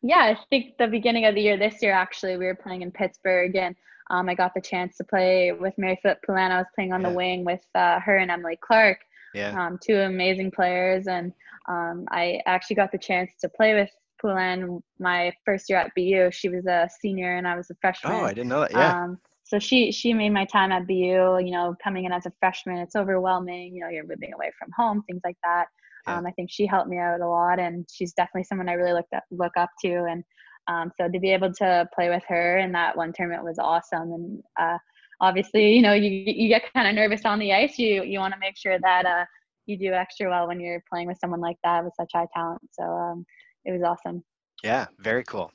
Yeah 0.02 0.36
i 0.36 0.38
think 0.50 0.78
the 0.78 0.88
beginning 0.88 1.26
of 1.26 1.36
the 1.36 1.42
year 1.42 1.58
this 1.58 1.82
year 1.82 1.92
actually 1.92 2.38
we 2.38 2.46
were 2.46 2.56
playing 2.56 2.82
in 2.82 2.92
pittsburgh 2.92 3.56
and 3.56 3.76
um, 4.10 4.30
I 4.30 4.36
got 4.36 4.54
the 4.54 4.62
chance 4.62 4.98
to 4.98 5.04
play 5.04 5.52
with 5.52 5.74
Mary 5.78 6.00
Poulin. 6.26 6.52
I 6.52 6.58
was 6.58 6.68
playing 6.76 6.94
on 6.94 7.02
yeah. 7.02 7.10
the 7.10 7.16
wing 7.16 7.46
with 7.46 7.62
uh, 7.76 8.00
her 8.00 8.18
and 8.18 8.32
Emily 8.32 8.58
Clark, 8.62 9.00
yeah. 9.34 9.66
Um, 9.66 9.80
two 9.84 9.96
amazing 9.96 10.52
players, 10.52 11.08
and 11.08 11.32
um, 11.68 12.06
I 12.10 12.42
actually 12.46 12.78
got 12.78 12.92
the 12.92 12.98
chance 12.98 13.32
to 13.42 13.50
play 13.50 13.76
with 13.76 13.90
Poulin 14.22 14.82
my 15.00 15.32
first 15.46 15.70
year 15.70 15.80
at 15.80 15.92
BU. 15.96 16.32
She 16.32 16.50
was 16.50 16.66
a 16.66 16.90
senior 17.00 17.38
and 17.38 17.48
I 17.48 17.56
was 17.56 17.70
a 17.70 17.76
freshman. 17.82 18.14
Oh, 18.14 18.26
I 18.26 18.34
didn't 18.34 18.50
know 18.50 18.62
that. 18.62 18.72
Yeah. 18.72 19.04
Um, 19.04 19.20
so 19.44 19.60
she 19.60 19.92
she 19.92 20.14
made 20.14 20.30
my 20.32 20.46
time 20.46 20.72
at 20.72 20.88
BU. 20.88 20.94
You 20.94 21.52
know, 21.52 21.76
coming 21.84 22.06
in 22.06 22.12
as 22.12 22.26
a 22.26 22.34
freshman, 22.40 22.78
it's 22.78 22.96
overwhelming. 22.96 23.76
You 23.76 23.82
know, 23.82 23.90
you're 23.90 24.06
moving 24.06 24.34
away 24.34 24.52
from 24.58 24.70
home, 24.76 25.04
things 25.04 25.22
like 25.24 25.38
that. 25.44 25.66
Yeah. 26.08 26.18
Um, 26.18 26.26
I 26.26 26.32
think 26.32 26.50
she 26.52 26.66
helped 26.66 26.90
me 26.90 26.98
out 26.98 27.22
a 27.22 27.28
lot, 27.28 27.60
and 27.60 27.86
she's 27.92 28.14
definitely 28.14 28.44
someone 28.44 28.70
I 28.70 28.74
really 28.74 28.94
looked 28.94 29.14
up 29.14 29.24
look 29.32 29.56
up 29.58 29.70
to. 29.86 30.06
And 30.10 30.24
um, 30.70 30.92
so 30.96 31.10
to 31.10 31.20
be 31.20 31.32
able 31.32 31.52
to 31.54 31.90
play 31.94 32.10
with 32.10 32.24
her 32.28 32.60
in 32.60 32.72
that 32.74 32.96
one 32.96 33.12
tournament 33.12 33.44
was 33.44 33.58
awesome. 33.58 34.14
And 34.14 34.44
uh, 34.60 34.78
obviously, 35.20 35.74
you 35.74 35.82
know, 35.82 35.94
you 35.94 36.10
you 36.10 36.48
get 36.48 36.72
kind 36.74 36.88
of 36.88 36.94
nervous 36.94 37.26
on 37.26 37.40
the 37.40 37.52
ice. 37.54 37.80
You 37.80 38.04
you 38.04 38.20
want 38.20 38.34
to 38.34 38.40
make 38.40 38.56
sure 38.56 38.78
that 38.80 39.06
uh, 39.06 39.26
you 39.66 39.78
do 39.78 39.94
extra 39.94 40.30
well 40.30 40.48
when 40.48 40.60
you're 40.60 40.84
playing 40.92 41.08
with 41.08 41.18
someone 41.20 41.42
like 41.42 41.58
that 41.64 41.84
with 41.84 41.94
such 42.00 42.12
high 42.14 42.28
talent. 42.36 42.62
So 42.72 42.84
um, 42.84 43.26
it 43.66 43.72
was 43.72 43.82
awesome. 43.82 44.24
Yeah, 44.64 44.88
very 45.00 45.24
cool. 45.24 45.52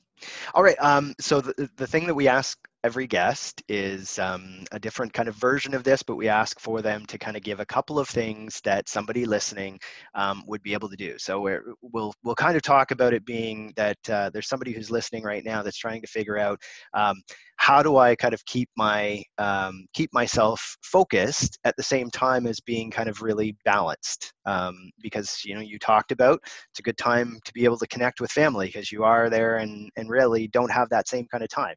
All 0.54 0.62
right. 0.62 0.76
Um, 0.80 1.14
so 1.20 1.40
the 1.40 1.68
the 1.76 1.86
thing 1.86 2.06
that 2.06 2.14
we 2.14 2.28
ask 2.28 2.58
every 2.84 3.06
guest 3.06 3.62
is 3.66 4.18
um, 4.18 4.62
a 4.70 4.78
different 4.78 5.12
kind 5.12 5.26
of 5.26 5.34
version 5.36 5.72
of 5.74 5.84
this, 5.84 6.02
but 6.02 6.16
we 6.16 6.28
ask 6.28 6.60
for 6.60 6.82
them 6.82 7.06
to 7.06 7.18
kind 7.18 7.34
of 7.36 7.42
give 7.42 7.58
a 7.58 7.64
couple 7.64 7.98
of 7.98 8.08
things 8.08 8.60
that 8.62 8.88
somebody 8.90 9.24
listening 9.24 9.80
um, 10.14 10.42
would 10.46 10.62
be 10.62 10.74
able 10.74 10.88
to 10.90 10.96
do. 10.96 11.18
So 11.18 11.40
we 11.40 11.56
will 11.82 12.14
we'll 12.22 12.34
kind 12.34 12.56
of 12.56 12.62
talk 12.62 12.90
about 12.90 13.14
it 13.14 13.24
being 13.24 13.72
that 13.76 13.98
uh, 14.10 14.30
there's 14.30 14.48
somebody 14.48 14.72
who's 14.72 14.90
listening 14.90 15.22
right 15.24 15.44
now 15.44 15.62
that's 15.62 15.78
trying 15.78 16.02
to 16.02 16.08
figure 16.08 16.38
out 16.38 16.60
um, 16.92 17.16
how 17.64 17.82
do 17.82 17.96
I 17.96 18.14
kind 18.14 18.34
of 18.34 18.44
keep 18.44 18.68
my 18.76 19.24
um, 19.38 19.86
keep 19.94 20.12
myself 20.12 20.76
focused 20.82 21.58
at 21.64 21.74
the 21.78 21.82
same 21.82 22.10
time 22.10 22.46
as 22.46 22.60
being 22.60 22.90
kind 22.90 23.08
of 23.08 23.22
really 23.22 23.56
balanced? 23.64 24.34
Um, 24.44 24.90
because 25.00 25.40
you 25.46 25.54
know 25.54 25.62
you 25.62 25.78
talked 25.78 26.12
about 26.12 26.40
it's 26.42 26.80
a 26.80 26.82
good 26.82 26.98
time 26.98 27.38
to 27.46 27.52
be 27.54 27.64
able 27.64 27.78
to 27.78 27.86
connect 27.86 28.20
with 28.20 28.30
family 28.30 28.66
because 28.66 28.92
you 28.92 29.02
are 29.02 29.30
there 29.30 29.56
and 29.56 29.88
and 29.96 30.10
really 30.10 30.46
don't 30.48 30.70
have 30.70 30.90
that 30.90 31.08
same 31.08 31.26
kind 31.32 31.42
of 31.42 31.48
time. 31.48 31.74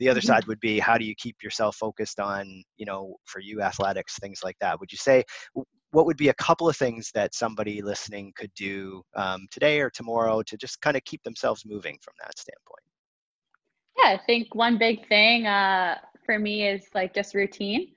The 0.00 0.10
other 0.10 0.20
mm-hmm. 0.20 0.26
side 0.26 0.46
would 0.48 0.60
be 0.60 0.78
how 0.78 0.98
do 0.98 1.06
you 1.06 1.14
keep 1.16 1.36
yourself 1.42 1.76
focused 1.76 2.20
on 2.20 2.62
you 2.76 2.84
know 2.84 3.16
for 3.24 3.40
you 3.40 3.62
athletics 3.62 4.18
things 4.18 4.40
like 4.44 4.56
that? 4.60 4.78
Would 4.80 4.92
you 4.92 4.98
say 4.98 5.24
what 5.92 6.04
would 6.04 6.18
be 6.18 6.28
a 6.28 6.34
couple 6.34 6.68
of 6.68 6.76
things 6.76 7.10
that 7.14 7.34
somebody 7.34 7.80
listening 7.80 8.34
could 8.36 8.52
do 8.54 9.02
um, 9.16 9.46
today 9.50 9.80
or 9.80 9.88
tomorrow 9.88 10.42
to 10.42 10.58
just 10.58 10.78
kind 10.82 10.96
of 10.96 11.02
keep 11.04 11.22
themselves 11.22 11.64
moving 11.64 11.96
from 12.02 12.12
that 12.20 12.38
standpoint 12.38 12.81
i 14.12 14.20
think 14.26 14.54
one 14.54 14.78
big 14.78 15.06
thing 15.08 15.46
uh, 15.46 15.96
for 16.26 16.38
me 16.38 16.66
is 16.66 16.82
like 16.94 17.14
just 17.14 17.34
routine 17.34 17.88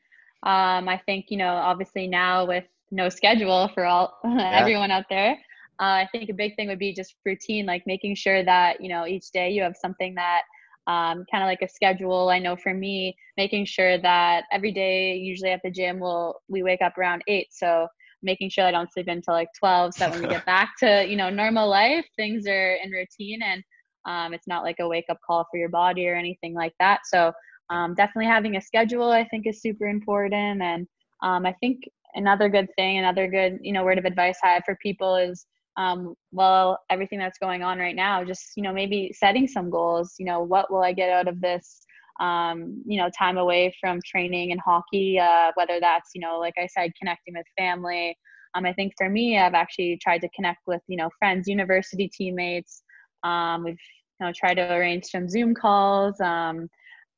um, 0.44 0.88
i 0.90 1.00
think 1.06 1.26
you 1.30 1.38
know 1.38 1.54
obviously 1.54 2.08
now 2.08 2.46
with 2.46 2.66
no 2.92 3.10
schedule 3.10 3.70
for 3.74 3.86
all 3.86 4.18
yeah. 4.24 4.52
everyone 4.54 4.92
out 4.92 5.06
there 5.10 5.34
uh, 5.82 5.96
i 6.04 6.08
think 6.12 6.30
a 6.30 6.34
big 6.34 6.56
thing 6.56 6.68
would 6.68 6.80
be 6.80 6.94
just 6.94 7.16
routine 7.26 7.66
like 7.66 7.84
making 7.86 8.16
sure 8.16 8.44
that 8.44 8.82
you 8.82 8.90
know 8.90 9.06
each 9.06 9.32
day 9.32 9.50
you 9.50 9.62
have 9.62 9.76
something 9.76 10.16
that 10.16 10.42
um, 10.88 11.26
kind 11.32 11.44
of 11.44 11.48
like 11.48 11.62
a 11.62 11.68
schedule. 11.68 12.30
I 12.30 12.40
know 12.40 12.56
for 12.56 12.74
me, 12.74 13.16
making 13.38 13.66
sure 13.66 13.98
that 13.98 14.44
every 14.52 14.72
day, 14.72 15.16
usually 15.16 15.52
at 15.52 15.62
the 15.64 15.72
gym, 15.72 16.00
we'll 16.00 16.42
we 16.48 16.64
wake 16.64 16.82
up 16.82 16.98
around 16.98 17.24
eight. 17.28 17.48
So 17.52 17.88
making 18.22 18.50
sure 18.50 18.66
I 18.66 18.72
don't 18.72 18.92
sleep 18.92 19.08
until 19.08 19.34
like 19.34 19.50
twelve, 19.58 19.94
so 19.94 20.06
that 20.06 20.12
when 20.12 20.24
we 20.24 20.30
get 20.30 20.46
back 20.56 20.74
to 20.80 21.06
you 21.08 21.16
know 21.16 21.30
normal 21.30 21.68
life, 21.68 22.06
things 22.16 22.48
are 22.48 22.74
in 22.84 22.92
routine 22.92 23.42
and 23.42 23.64
um, 24.06 24.34
it's 24.34 24.48
not 24.48 24.64
like 24.64 24.78
a 24.80 24.88
wake 24.88 25.06
up 25.10 25.20
call 25.26 25.46
for 25.50 25.58
your 25.58 25.70
body 25.70 26.08
or 26.08 26.16
anything 26.16 26.54
like 26.54 26.74
that. 26.80 27.02
So 27.06 27.32
um, 27.70 27.96
definitely 27.96 28.28
having 28.28 28.56
a 28.56 28.62
schedule, 28.62 29.12
I 29.12 29.28
think, 29.28 29.48
is 29.48 29.62
super 29.62 29.88
important. 29.88 30.62
And 30.62 30.88
um, 31.24 31.46
I 31.46 31.54
think 31.60 31.84
another 32.14 32.50
good 32.50 32.68
thing, 32.76 32.98
another 32.98 33.28
good 33.28 33.60
you 33.62 33.74
know 33.74 33.84
word 33.84 33.98
of 33.98 34.06
advice 34.06 34.38
I 34.44 34.50
have 34.50 34.64
for 34.66 34.78
people 34.82 35.16
is 35.16 35.46
um, 35.78 36.16
well 36.32 36.80
everything 36.90 37.20
that's 37.20 37.38
going 37.38 37.62
on 37.64 37.80
right 37.80 37.96
now 37.96 38.24
just 38.24 38.54
you 38.56 38.64
know 38.64 38.72
maybe 38.72 39.12
setting 39.14 39.46
some 39.46 39.70
goals 39.70 40.16
you 40.18 40.26
know 40.26 40.42
what 40.42 40.72
will 40.72 40.82
i 40.82 40.94
get 40.94 41.10
out 41.10 41.28
of 41.28 41.42
this 41.42 41.86
um, 42.20 42.82
you 42.86 42.98
know, 42.98 43.10
time 43.18 43.38
away 43.38 43.76
from 43.80 44.00
training 44.06 44.52
and 44.52 44.62
hockey, 44.62 45.20
uh, 45.20 45.52
whether 45.56 45.80
that's, 45.80 46.12
you 46.14 46.22
know, 46.22 46.40
like 46.40 46.54
I 46.58 46.68
said, 46.68 46.92
connecting 46.98 47.34
with 47.36 47.46
family. 47.58 48.18
Um, 48.54 48.66
I 48.66 48.74
think 48.74 48.94
for 48.98 49.10
me, 49.10 49.38
I've 49.38 49.54
actually 49.54 50.00
tried 50.02 50.22
to 50.22 50.30
connect 50.30 50.60
with, 50.66 50.82
you 50.88 50.96
know, 50.96 51.10
friends, 51.20 51.48
university 51.48 52.08
teammates. 52.08 52.84
Um, 53.26 53.64
we've, 53.64 53.80
you 54.20 54.26
know, 54.26 54.32
tried 54.36 54.56
to 54.56 54.74
arrange 54.74 55.06
some 55.06 55.28
Zoom 55.28 55.54
calls, 55.54 56.20
um, 56.22 56.70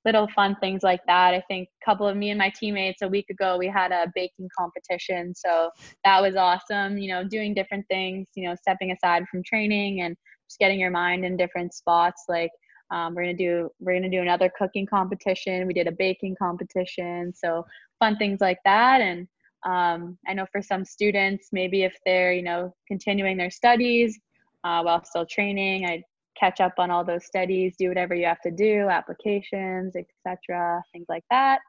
little 0.05 0.27
fun 0.29 0.55
things 0.61 0.83
like 0.83 1.01
that. 1.05 1.33
I 1.33 1.43
think 1.49 1.67
a 1.81 1.85
couple 1.85 2.07
of 2.07 2.15
me 2.15 2.29
and 2.29 2.37
my 2.37 2.49
teammates 2.49 3.01
a 3.01 3.07
week 3.07 3.29
ago, 3.29 3.57
we 3.57 3.67
had 3.67 3.91
a 3.91 4.11
baking 4.15 4.49
competition. 4.57 5.35
So 5.35 5.69
that 6.05 6.21
was 6.21 6.35
awesome, 6.35 6.97
you 6.97 7.09
know, 7.09 7.27
doing 7.27 7.53
different 7.53 7.85
things, 7.89 8.29
you 8.35 8.47
know, 8.47 8.55
stepping 8.55 8.91
aside 8.91 9.25
from 9.29 9.43
training 9.43 10.01
and 10.01 10.15
just 10.47 10.59
getting 10.59 10.79
your 10.79 10.91
mind 10.91 11.25
in 11.25 11.35
different 11.35 11.73
spots. 11.73 12.23
Like, 12.29 12.51
um, 12.89 13.15
we're 13.15 13.23
gonna 13.23 13.33
do 13.33 13.69
we're 13.81 13.95
gonna 13.95 14.09
do 14.09 14.21
another 14.21 14.49
cooking 14.57 14.85
competition. 14.85 15.67
We 15.67 15.73
did 15.73 15.87
a 15.87 15.91
baking 15.91 16.37
competition, 16.39 17.33
so 17.35 17.65
fun 17.99 18.15
things 18.15 18.39
like 18.39 18.59
that. 18.63 19.01
And 19.01 19.27
um, 19.65 20.17
I 20.25 20.33
know 20.33 20.45
for 20.53 20.61
some 20.61 20.85
students, 20.85 21.49
maybe 21.51 21.83
if 21.83 21.97
they're 22.05 22.31
you 22.31 22.43
know 22.43 22.73
continuing 22.87 23.35
their 23.35 23.51
studies 23.51 24.17
uh, 24.63 24.81
while 24.81 25.03
still 25.03 25.25
training, 25.25 25.85
I 25.85 26.03
catch 26.39 26.61
up 26.61 26.73
on 26.77 26.91
all 26.91 27.03
those 27.03 27.25
studies, 27.25 27.75
do 27.77 27.89
whatever 27.89 28.13
you 28.15 28.25
have 28.25 28.41
to 28.41 28.51
do, 28.51 28.87
applications, 28.89 29.95
etc., 29.95 30.81
things 30.93 31.07
like 31.09 31.23
that. 31.31 31.59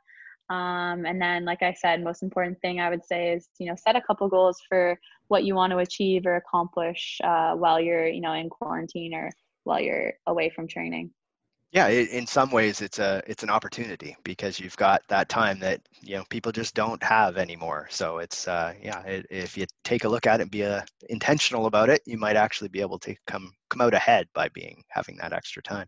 Um, 0.50 1.04
and 1.04 1.20
then, 1.20 1.44
like 1.44 1.62
I 1.62 1.74
said, 1.74 2.02
most 2.02 2.22
important 2.22 2.58
thing 2.60 2.80
I 2.80 2.88
would 2.88 3.04
say 3.04 3.32
is 3.34 3.48
you 3.58 3.66
know 3.66 3.76
set 3.76 3.96
a 3.96 4.00
couple 4.00 4.28
goals 4.28 4.58
for 4.68 4.98
what 5.28 5.44
you 5.44 5.54
want 5.54 5.72
to 5.72 5.78
achieve 5.78 6.26
or 6.26 6.36
accomplish 6.36 7.18
uh, 7.22 7.54
while 7.54 7.80
you're 7.80 8.08
you 8.08 8.20
know 8.20 8.32
in 8.32 8.48
quarantine 8.48 9.14
or 9.14 9.30
while 9.64 9.80
you're 9.80 10.14
away 10.26 10.48
from 10.48 10.66
training 10.66 11.10
yeah 11.70 11.88
in 11.88 12.26
some 12.26 12.50
ways 12.50 12.80
it's 12.80 12.98
a 12.98 13.22
it's 13.26 13.42
an 13.42 13.50
opportunity 13.50 14.16
because 14.24 14.58
you've 14.58 14.76
got 14.76 15.02
that 15.08 15.28
time 15.28 15.58
that 15.58 15.80
you 16.00 16.16
know 16.16 16.24
people 16.30 16.50
just 16.50 16.74
don't 16.74 17.02
have 17.02 17.36
anymore. 17.36 17.86
So 17.90 18.18
it's 18.18 18.48
uh 18.48 18.72
yeah 18.82 19.02
it, 19.02 19.26
if 19.30 19.56
you 19.56 19.66
take 19.84 20.04
a 20.04 20.08
look 20.08 20.26
at 20.26 20.40
it 20.40 20.42
and 20.42 20.50
be 20.50 20.64
uh, 20.64 20.82
intentional 21.10 21.66
about 21.66 21.90
it 21.90 22.00
you 22.06 22.16
might 22.18 22.36
actually 22.36 22.68
be 22.68 22.80
able 22.80 22.98
to 23.00 23.14
come 23.26 23.52
come 23.68 23.82
out 23.82 23.94
ahead 23.94 24.28
by 24.34 24.48
being 24.48 24.82
having 24.88 25.16
that 25.18 25.32
extra 25.32 25.62
time. 25.62 25.86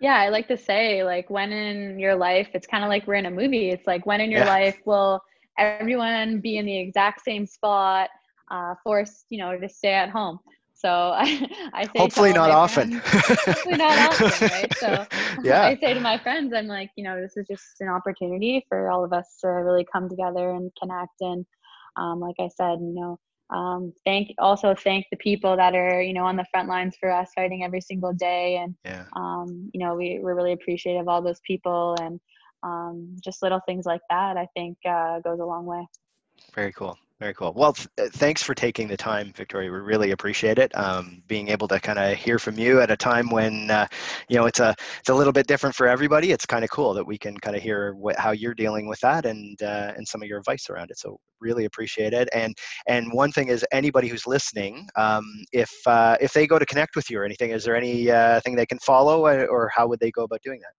Yeah 0.00 0.16
i 0.16 0.28
like 0.28 0.46
to 0.48 0.56
say 0.56 1.02
like 1.02 1.28
when 1.28 1.52
in 1.52 1.98
your 1.98 2.14
life 2.14 2.48
it's 2.54 2.66
kind 2.66 2.84
of 2.84 2.88
like 2.88 3.06
we're 3.06 3.14
in 3.14 3.26
a 3.26 3.30
movie. 3.30 3.70
It's 3.70 3.86
like 3.86 4.06
when 4.06 4.20
in 4.20 4.30
your 4.30 4.44
yeah. 4.44 4.54
life 4.54 4.78
will 4.84 5.20
everyone 5.58 6.40
be 6.40 6.58
in 6.58 6.66
the 6.66 6.78
exact 6.78 7.22
same 7.24 7.46
spot 7.46 8.10
uh 8.50 8.74
forced 8.84 9.26
you 9.30 9.38
know 9.38 9.58
to 9.58 9.68
stay 9.68 9.94
at 9.94 10.08
home 10.10 10.38
so 10.76 10.88
I, 11.16 11.70
I 11.72 11.84
say 11.84 11.90
hopefully 11.96 12.32
not 12.32 12.50
often. 12.50 13.00
Friends, 13.00 13.40
hopefully 13.44 13.76
not 13.76 13.98
often, 14.20 14.48
right? 14.48 14.74
So 14.76 15.06
yeah. 15.42 15.62
I 15.62 15.76
say 15.76 15.94
to 15.94 16.00
my 16.00 16.18
friends, 16.18 16.52
I'm 16.54 16.66
like, 16.66 16.90
you 16.96 17.04
know, 17.04 17.20
this 17.20 17.36
is 17.36 17.46
just 17.48 17.80
an 17.80 17.88
opportunity 17.88 18.64
for 18.68 18.90
all 18.90 19.02
of 19.02 19.12
us 19.12 19.38
to 19.40 19.48
really 19.48 19.86
come 19.90 20.08
together 20.08 20.50
and 20.52 20.70
connect. 20.80 21.20
And 21.20 21.46
um, 21.96 22.20
like 22.20 22.36
I 22.38 22.48
said, 22.48 22.78
you 22.80 22.94
know, 22.94 23.18
um, 23.50 23.92
thank 24.04 24.34
also 24.38 24.74
thank 24.74 25.06
the 25.10 25.16
people 25.16 25.56
that 25.56 25.74
are 25.74 26.02
you 26.02 26.12
know 26.12 26.24
on 26.24 26.34
the 26.34 26.44
front 26.50 26.68
lines 26.68 26.96
for 26.98 27.10
us 27.12 27.30
fighting 27.34 27.62
every 27.62 27.80
single 27.80 28.12
day 28.12 28.56
and 28.56 28.74
yeah. 28.84 29.04
um, 29.14 29.70
you 29.72 29.78
know 29.78 29.94
we, 29.94 30.18
we're 30.20 30.34
really 30.34 30.50
appreciative 30.50 31.02
of 31.02 31.08
all 31.08 31.22
those 31.22 31.38
people 31.46 31.94
and 32.00 32.18
um, 32.64 33.16
just 33.22 33.44
little 33.44 33.60
things 33.64 33.86
like 33.86 34.00
that 34.10 34.36
i 34.36 34.48
think 34.56 34.76
uh, 34.84 35.20
goes 35.20 35.38
a 35.38 35.44
long 35.44 35.64
way 35.64 35.86
very 36.56 36.72
cool 36.72 36.98
very 37.18 37.32
cool. 37.32 37.54
Well, 37.54 37.72
th- 37.72 37.88
uh, 37.98 38.08
thanks 38.12 38.42
for 38.42 38.54
taking 38.54 38.88
the 38.88 38.96
time, 38.96 39.32
Victoria. 39.34 39.70
We 39.70 39.78
really 39.78 40.10
appreciate 40.10 40.58
it. 40.58 40.76
Um, 40.76 41.22
being 41.26 41.48
able 41.48 41.66
to 41.68 41.80
kind 41.80 41.98
of 41.98 42.14
hear 42.14 42.38
from 42.38 42.58
you 42.58 42.82
at 42.82 42.90
a 42.90 42.96
time 42.96 43.30
when, 43.30 43.70
uh, 43.70 43.86
you 44.28 44.36
know, 44.36 44.44
it's 44.44 44.60
a 44.60 44.74
it's 45.00 45.08
a 45.08 45.14
little 45.14 45.32
bit 45.32 45.46
different 45.46 45.74
for 45.74 45.86
everybody. 45.86 46.30
It's 46.30 46.44
kind 46.44 46.62
of 46.62 46.68
cool 46.68 46.92
that 46.92 47.06
we 47.06 47.16
can 47.16 47.34
kind 47.38 47.56
of 47.56 47.62
hear 47.62 47.94
what, 47.94 48.18
how 48.18 48.32
you're 48.32 48.54
dealing 48.54 48.86
with 48.86 49.00
that 49.00 49.24
and 49.24 49.60
uh, 49.62 49.94
and 49.96 50.06
some 50.06 50.20
of 50.20 50.28
your 50.28 50.38
advice 50.38 50.68
around 50.68 50.90
it. 50.90 50.98
So 50.98 51.18
really 51.40 51.64
appreciate 51.64 52.12
it. 52.12 52.28
And 52.34 52.54
and 52.86 53.10
one 53.12 53.32
thing 53.32 53.48
is 53.48 53.64
anybody 53.72 54.08
who's 54.08 54.26
listening, 54.26 54.86
um, 54.96 55.24
if 55.52 55.72
uh, 55.86 56.18
if 56.20 56.34
they 56.34 56.46
go 56.46 56.58
to 56.58 56.66
connect 56.66 56.96
with 56.96 57.08
you 57.10 57.18
or 57.18 57.24
anything, 57.24 57.50
is 57.50 57.64
there 57.64 57.76
anything 57.76 58.10
uh, 58.10 58.40
they 58.44 58.66
can 58.66 58.78
follow, 58.80 59.24
uh, 59.26 59.46
or 59.48 59.70
how 59.74 59.86
would 59.86 60.00
they 60.00 60.10
go 60.10 60.24
about 60.24 60.42
doing 60.42 60.60
that? 60.60 60.72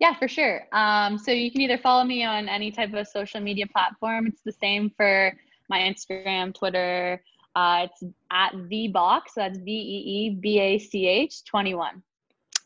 Yeah, 0.00 0.16
for 0.16 0.28
sure. 0.28 0.66
Um, 0.72 1.18
so 1.18 1.30
you 1.30 1.50
can 1.50 1.60
either 1.60 1.76
follow 1.76 2.04
me 2.04 2.24
on 2.24 2.48
any 2.48 2.70
type 2.70 2.94
of 2.94 3.06
social 3.08 3.40
media 3.40 3.66
platform. 3.66 4.28
It's 4.28 4.42
the 4.42 4.52
same 4.52 4.90
for 4.96 5.34
my 5.68 5.78
Instagram, 5.80 6.54
Twitter. 6.54 7.22
Uh, 7.54 7.86
it's 7.90 8.14
at 8.30 8.52
the 8.68 8.88
box. 8.88 9.34
So 9.34 9.40
That's 9.42 9.58
V 9.58 9.70
E 9.70 10.26
E 10.26 10.38
B 10.40 10.60
A 10.60 10.78
C 10.78 11.06
H 11.06 11.44
21. 11.44 12.02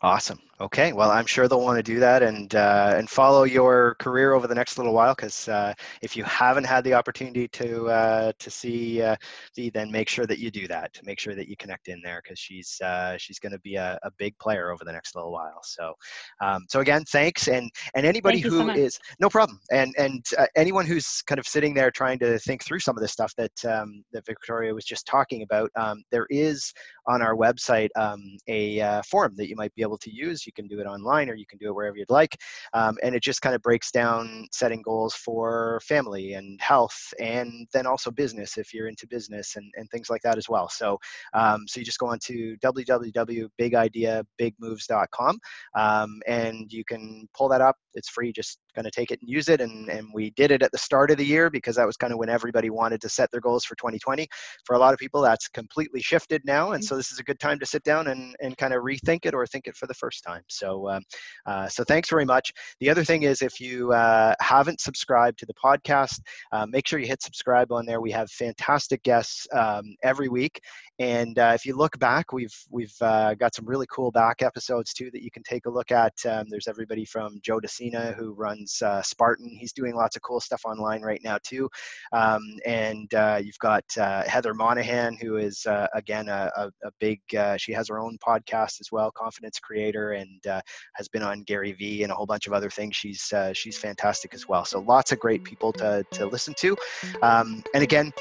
Awesome. 0.02 0.40
Okay. 0.60 0.92
Well, 0.92 1.10
I'm 1.10 1.26
sure 1.26 1.46
they'll 1.46 1.60
want 1.60 1.76
to 1.76 1.82
do 1.82 2.00
that 2.00 2.22
and 2.22 2.54
uh, 2.54 2.94
and 2.96 3.08
follow 3.08 3.44
your 3.44 3.94
career 4.00 4.32
over 4.32 4.48
the 4.48 4.54
next 4.54 4.76
little 4.76 4.92
while. 4.92 5.14
Because 5.14 5.48
uh, 5.48 5.74
if 6.02 6.16
you 6.16 6.24
haven't 6.24 6.64
had 6.64 6.82
the 6.82 6.94
opportunity 6.94 7.46
to 7.48 7.86
uh, 7.86 8.32
to 8.38 8.50
see 8.50 9.00
uh, 9.00 9.14
the, 9.54 9.70
then 9.70 9.92
make 9.92 10.08
sure 10.08 10.26
that 10.26 10.40
you 10.40 10.50
do 10.50 10.66
that. 10.68 10.92
To 10.94 11.04
make 11.04 11.20
sure 11.20 11.36
that 11.36 11.48
you 11.48 11.56
connect 11.56 11.86
in 11.86 12.00
there 12.02 12.20
because 12.22 12.38
she's 12.38 12.80
uh, 12.80 13.16
she's 13.16 13.38
going 13.38 13.52
to 13.52 13.60
be 13.60 13.76
a, 13.76 13.98
a 14.02 14.10
big 14.18 14.36
player 14.38 14.70
over 14.70 14.84
the 14.84 14.92
next 14.92 15.14
little 15.14 15.32
while. 15.32 15.60
So 15.62 15.94
um, 16.40 16.66
so 16.68 16.80
again, 16.80 17.04
thanks. 17.04 17.46
And 17.48 17.70
and 17.94 18.04
anybody 18.04 18.42
Thank 18.42 18.54
who 18.54 18.58
so 18.58 18.70
is 18.70 18.98
no 19.20 19.28
problem. 19.28 19.60
And 19.70 19.94
and 19.98 20.24
uh, 20.36 20.46
anyone 20.56 20.86
who's 20.86 21.22
kind 21.22 21.38
of 21.38 21.46
sitting 21.46 21.74
there 21.74 21.92
trying 21.92 22.18
to 22.20 22.40
think 22.40 22.64
through 22.64 22.80
some 22.80 22.96
of 22.96 23.02
the 23.02 23.08
stuff 23.08 23.32
that 23.36 23.64
um, 23.64 24.04
that 24.12 24.26
Victoria 24.26 24.74
was 24.74 24.84
just 24.84 25.06
talking 25.06 25.42
about, 25.42 25.70
um, 25.76 26.02
there 26.10 26.26
is 26.28 26.72
on 27.06 27.22
our 27.22 27.34
website 27.34 27.88
um, 27.96 28.36
a 28.48 29.02
form 29.02 29.34
that 29.36 29.48
you 29.48 29.56
might 29.56 29.74
be 29.74 29.82
able 29.82 29.98
to 29.98 30.14
use. 30.14 30.46
You 30.46 30.52
can 30.52 30.68
do 30.68 30.78
it 30.80 30.86
online 30.86 31.28
or 31.28 31.34
you 31.34 31.44
can 31.46 31.58
do 31.58 31.66
it 31.68 31.74
wherever 31.74 31.96
you'd 31.96 32.10
like. 32.10 32.36
Um, 32.72 32.96
and 33.02 33.14
it 33.14 33.22
just 33.22 33.42
kind 33.42 33.54
of 33.54 33.60
breaks 33.62 33.90
down 33.90 34.46
setting 34.52 34.80
goals 34.82 35.14
for 35.14 35.80
family 35.82 36.34
and 36.34 36.60
health 36.60 37.12
and 37.20 37.66
then 37.72 37.86
also 37.86 38.10
business 38.10 38.58
if 38.58 38.74
you're 38.74 38.88
into 38.88 39.06
business 39.06 39.56
and, 39.56 39.72
and 39.76 39.88
things 39.90 40.10
like 40.10 40.22
that 40.22 40.38
as 40.38 40.48
well. 40.48 40.68
So, 40.68 40.98
um, 41.34 41.66
so 41.68 41.80
you 41.80 41.86
just 41.86 41.98
go 41.98 42.06
on 42.06 42.18
to 42.20 42.56
www.bigideabigmoves.com 42.62 45.38
um, 45.74 46.22
and 46.26 46.72
you 46.72 46.84
can 46.84 47.28
pull 47.34 47.48
that 47.48 47.60
up. 47.60 47.76
It's 47.94 48.08
free. 48.08 48.32
Just 48.32 48.58
kind 48.74 48.84
to 48.84 48.90
take 48.90 49.10
it 49.10 49.20
and 49.20 49.28
use 49.28 49.48
it. 49.48 49.60
And, 49.60 49.88
and 49.88 50.08
we 50.12 50.30
did 50.30 50.50
it 50.50 50.62
at 50.62 50.72
the 50.72 50.78
start 50.78 51.10
of 51.10 51.16
the 51.16 51.24
year 51.24 51.50
because 51.50 51.76
that 51.76 51.86
was 51.86 51.96
kind 51.96 52.12
of 52.12 52.18
when 52.18 52.28
everybody 52.28 52.70
wanted 52.70 53.00
to 53.02 53.08
set 53.08 53.30
their 53.30 53.40
goals 53.40 53.64
for 53.64 53.74
2020. 53.76 54.26
For 54.64 54.74
a 54.74 54.78
lot 54.78 54.92
of 54.92 54.98
people, 54.98 55.20
that's 55.20 55.48
completely 55.48 56.00
shifted 56.00 56.42
now. 56.44 56.72
And 56.72 56.84
so 56.84 56.96
this 56.96 57.12
is 57.12 57.18
a 57.18 57.22
good 57.22 57.38
time 57.38 57.58
to 57.58 57.66
sit 57.66 57.82
down 57.84 58.08
and, 58.08 58.34
and 58.40 58.56
kind 58.56 58.74
of 58.74 58.82
rethink 58.82 59.26
it 59.26 59.34
or 59.34 59.46
think 59.46 59.66
it 59.66 59.76
for 59.76 59.86
the 59.86 59.94
first 59.94 60.24
time. 60.24 60.42
So, 60.48 60.88
um, 60.88 61.02
uh, 61.46 61.68
so 61.68 61.84
thanks 61.84 62.08
very 62.08 62.24
much. 62.24 62.52
The 62.80 62.90
other 62.90 63.04
thing 63.04 63.22
is 63.22 63.42
if 63.42 63.60
you 63.60 63.92
uh, 63.92 64.34
haven't 64.40 64.80
subscribed 64.80 65.38
to 65.38 65.46
the 65.46 65.54
podcast, 65.54 66.20
uh, 66.52 66.66
make 66.66 66.86
sure 66.86 66.98
you 66.98 67.06
hit 67.06 67.22
subscribe 67.22 67.72
on 67.72 67.86
there. 67.86 68.00
We 68.00 68.10
have 68.12 68.30
fantastic 68.30 69.02
guests 69.02 69.46
um, 69.52 69.94
every 70.02 70.28
week. 70.28 70.60
And 70.98 71.38
uh, 71.38 71.52
if 71.54 71.64
you 71.64 71.76
look 71.76 71.98
back, 71.98 72.32
we've 72.32 72.54
we've 72.70 72.94
uh, 73.00 73.34
got 73.34 73.54
some 73.54 73.66
really 73.66 73.86
cool 73.90 74.10
back 74.10 74.42
episodes 74.42 74.92
too 74.92 75.10
that 75.12 75.22
you 75.22 75.30
can 75.30 75.42
take 75.42 75.66
a 75.66 75.70
look 75.70 75.90
at. 75.90 76.12
Um, 76.26 76.46
there's 76.48 76.68
everybody 76.68 77.04
from 77.04 77.38
Joe 77.42 77.60
De 77.60 77.68
Sena 77.68 78.12
who 78.12 78.32
runs 78.34 78.80
uh, 78.82 79.02
Spartan. 79.02 79.56
He's 79.58 79.72
doing 79.72 79.94
lots 79.94 80.16
of 80.16 80.22
cool 80.22 80.40
stuff 80.40 80.62
online 80.64 81.02
right 81.02 81.20
now 81.24 81.38
too. 81.42 81.68
Um, 82.12 82.42
and 82.66 83.12
uh, 83.14 83.40
you've 83.42 83.58
got 83.58 83.84
uh, 83.98 84.22
Heather 84.24 84.54
Monahan, 84.54 85.16
who 85.20 85.38
is 85.38 85.64
uh, 85.66 85.86
again 85.94 86.28
a, 86.28 86.50
a, 86.56 86.70
a 86.84 86.90
big. 87.00 87.20
she 87.56 87.72
has 87.72 87.88
her 87.88 87.98
own 87.98 88.18
podcast 88.18 88.80
as 88.80 88.88
well, 88.92 89.10
Confidence 89.10 89.58
Creator, 89.58 90.12
and 90.12 90.62
has 90.94 91.08
been 91.08 91.22
on 91.22 91.42
Gary 91.42 91.72
Vee 91.72 92.02
and 92.02 92.12
a 92.12 92.14
whole 92.14 92.26
bunch 92.26 92.46
of 92.46 92.52
other 92.52 92.70
things. 92.70 92.96
She's 92.96 93.32
she's 93.54 93.78
fantastic 93.78 94.34
as 94.34 94.46
well. 94.46 94.64
So 94.64 94.80
lots 94.80 95.10
of 95.12 95.18
great 95.18 95.42
people 95.42 95.72
to 95.74 96.04
to 96.12 96.26
listen 96.26 96.54
to. 96.58 96.76
Um, 97.22 97.64
and 97.74 97.82
again, 97.82 98.12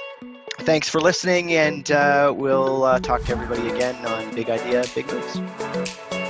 thanks 0.61 0.89
for 0.89 1.01
listening, 1.01 1.53
and 1.53 1.91
uh, 1.91 2.33
we'll 2.35 2.83
uh, 2.83 2.99
talk 2.99 3.23
to 3.23 3.31
everybody 3.31 3.69
again 3.69 3.95
on 4.05 4.33
Big 4.35 4.49
Idea, 4.49 4.85
Big 4.95 5.07
Moves. 5.07 6.20